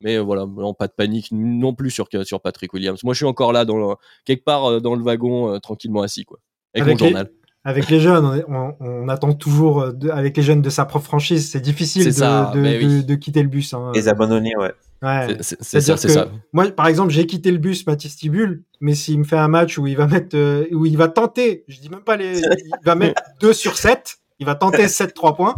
mais 0.00 0.16
euh, 0.16 0.20
voilà, 0.22 0.46
non, 0.46 0.74
pas 0.74 0.86
de 0.86 0.92
panique 0.96 1.28
non 1.32 1.74
plus 1.74 1.90
sur 1.90 2.06
sur 2.24 2.40
Patrick 2.40 2.72
Williams. 2.72 3.02
Moi, 3.04 3.14
je 3.14 3.18
suis 3.18 3.26
encore 3.26 3.52
là 3.52 3.64
dans 3.64 3.76
le, 3.78 3.94
quelque 4.24 4.44
part 4.44 4.64
euh, 4.66 4.80
dans 4.80 4.94
le 4.94 5.02
wagon, 5.02 5.52
euh, 5.54 5.58
tranquillement 5.58 6.02
assis 6.02 6.24
quoi, 6.24 6.38
avec, 6.74 6.82
Avec 6.86 7.00
mon 7.00 7.04
les- 7.06 7.10
journal. 7.12 7.30
Avec 7.64 7.90
les 7.90 8.00
jeunes, 8.00 8.44
on, 8.48 9.08
attend 9.08 9.32
toujours, 9.34 9.92
de- 9.92 10.08
avec 10.10 10.36
les 10.36 10.42
jeunes 10.42 10.62
de 10.62 10.70
sa 10.70 10.84
propre 10.84 11.04
franchise, 11.04 11.48
c'est 11.48 11.60
difficile 11.60 12.02
C'est 12.02 12.08
de, 12.08 12.14
ça, 12.14 12.50
de, 12.52 12.60
mais 12.60 12.78
oui. 12.78 12.96
de- 12.98 13.02
de 13.02 13.14
quitter 13.14 13.40
le 13.42 13.48
bus. 13.48 13.72
hein. 13.72 13.92
Les 13.94 14.08
abandonnés, 14.08 14.56
ouais. 14.56 14.72
Ouais. 15.02 15.36
C'est- 15.40 15.60
ça, 15.80 15.96
c'est 15.96 16.08
ça. 16.08 16.28
moi, 16.52 16.70
par 16.70 16.86
exemple, 16.86 17.10
j'ai 17.12 17.26
quitté 17.26 17.50
le 17.50 17.58
bus 17.58 17.86
Mathis 17.86 18.16
Tibul, 18.16 18.62
mais 18.80 18.94
s'il 18.94 19.18
me 19.18 19.24
fait 19.24 19.36
un 19.36 19.48
match 19.48 19.76
où 19.78 19.86
il 19.88 19.96
va 19.96 20.06
mettre, 20.06 20.36
euh, 20.36 20.64
où 20.72 20.86
il 20.86 20.96
va 20.96 21.08
tenter, 21.08 21.64
je 21.66 21.80
dis 21.80 21.88
même 21.88 22.02
pas 22.04 22.16
les, 22.16 22.38
il 22.40 22.70
va 22.84 22.94
mettre 22.94 23.20
2 23.40 23.52
sur 23.52 23.76
7, 23.76 24.18
il 24.38 24.46
va 24.46 24.54
tenter 24.54 24.86
7 24.88 25.12
3 25.12 25.34
points, 25.34 25.56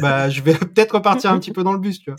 bah, 0.00 0.30
je 0.30 0.40
vais 0.40 0.54
peut-être 0.74 0.92
repartir 0.94 1.30
un 1.30 1.38
petit 1.38 1.52
peu 1.52 1.62
dans 1.64 1.72
le 1.74 1.78
bus, 1.80 2.00
tu 2.00 2.10
vois. 2.10 2.18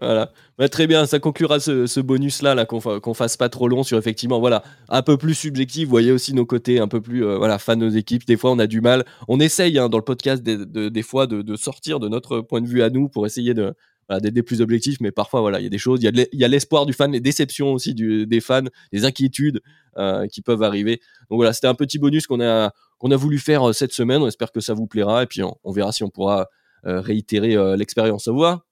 Voilà. 0.00 0.32
Bah, 0.56 0.70
très 0.70 0.86
bien, 0.86 1.04
ça 1.04 1.18
conclura 1.18 1.60
ce, 1.60 1.86
ce 1.86 2.00
bonus-là, 2.00 2.54
là, 2.54 2.64
qu'on 2.64 2.80
qu'on 2.80 3.12
fasse 3.12 3.36
pas 3.36 3.50
trop 3.50 3.68
long 3.68 3.82
sur 3.82 3.98
effectivement, 3.98 4.40
voilà, 4.40 4.62
un 4.88 5.02
peu 5.02 5.18
plus 5.18 5.34
subjectif. 5.34 5.84
Vous 5.84 5.90
voyez 5.90 6.12
aussi 6.12 6.32
nos 6.32 6.46
côtés 6.46 6.80
un 6.80 6.88
peu 6.88 7.02
plus, 7.02 7.26
euh, 7.26 7.36
voilà, 7.36 7.58
fans 7.58 7.76
de 7.76 7.84
nos 7.84 7.90
équipes. 7.90 8.24
Des 8.26 8.38
fois, 8.38 8.50
on 8.52 8.58
a 8.58 8.66
du 8.66 8.80
mal. 8.80 9.04
On 9.28 9.38
essaye 9.38 9.78
hein, 9.78 9.90
dans 9.90 9.98
le 9.98 10.04
podcast 10.04 10.42
des, 10.42 10.56
de- 10.56 10.88
des 10.88 11.02
fois 11.02 11.26
de, 11.26 11.42
de 11.42 11.56
sortir 11.56 12.00
de 12.00 12.08
notre 12.08 12.40
point 12.40 12.62
de 12.62 12.66
vue 12.66 12.82
à 12.82 12.88
nous 12.88 13.10
pour 13.10 13.26
essayer 13.26 13.52
de 13.52 13.74
voilà, 14.10 14.20
d'être 14.20 14.34
des 14.34 14.42
plus 14.42 14.60
objectifs, 14.60 14.98
mais 15.00 15.12
parfois, 15.12 15.40
voilà, 15.40 15.60
il 15.60 15.62
y 15.62 15.66
a 15.66 15.70
des 15.70 15.78
choses. 15.78 16.00
Il 16.02 16.26
y 16.32 16.44
a 16.44 16.48
l'espoir 16.48 16.84
du 16.84 16.92
fan, 16.92 17.12
les 17.12 17.20
déceptions 17.20 17.72
aussi 17.72 17.94
du, 17.94 18.26
des 18.26 18.40
fans, 18.40 18.64
les 18.90 19.04
inquiétudes 19.04 19.60
euh, 19.98 20.26
qui 20.26 20.42
peuvent 20.42 20.64
arriver. 20.64 21.00
Donc 21.30 21.36
voilà, 21.36 21.52
c'était 21.52 21.68
un 21.68 21.76
petit 21.76 22.00
bonus 22.00 22.26
qu'on 22.26 22.40
a 22.40 22.72
qu'on 22.98 23.12
a 23.12 23.16
voulu 23.16 23.38
faire 23.38 23.68
euh, 23.68 23.72
cette 23.72 23.92
semaine. 23.92 24.20
On 24.20 24.26
espère 24.26 24.50
que 24.50 24.60
ça 24.60 24.74
vous 24.74 24.88
plaira 24.88 25.22
et 25.22 25.26
puis 25.26 25.44
on, 25.44 25.56
on 25.62 25.70
verra 25.70 25.92
si 25.92 26.02
on 26.02 26.10
pourra 26.10 26.48
euh, 26.86 27.00
réitérer 27.00 27.54
euh, 27.54 27.76
l'expérience. 27.76 28.24
Ça 28.24 28.32
vous 28.32 28.40
va 28.40 28.64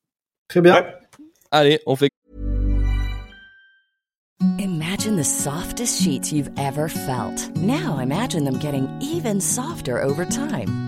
Très 0.49 0.61
bien. 0.61 0.75
Ouais. 0.75 0.95
Allez, 1.53 1.81
on 1.87 1.95
fait 1.95 2.11
Imagine 4.59 5.17
the 5.17 5.25
softest 5.25 6.03
sheets 6.03 6.33
you've 6.33 6.51
ever 6.59 6.89
felt. 6.89 7.51
Now 7.57 7.99
imagine 8.01 8.45
them 8.45 8.59
getting 8.59 8.89
even 9.01 9.41
softer 9.41 10.03
over 10.03 10.25
time. 10.25 10.88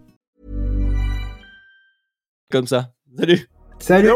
Comme 2.51 2.67
ça. 2.67 2.93
Salut 3.17 3.47
Salut. 3.79 4.11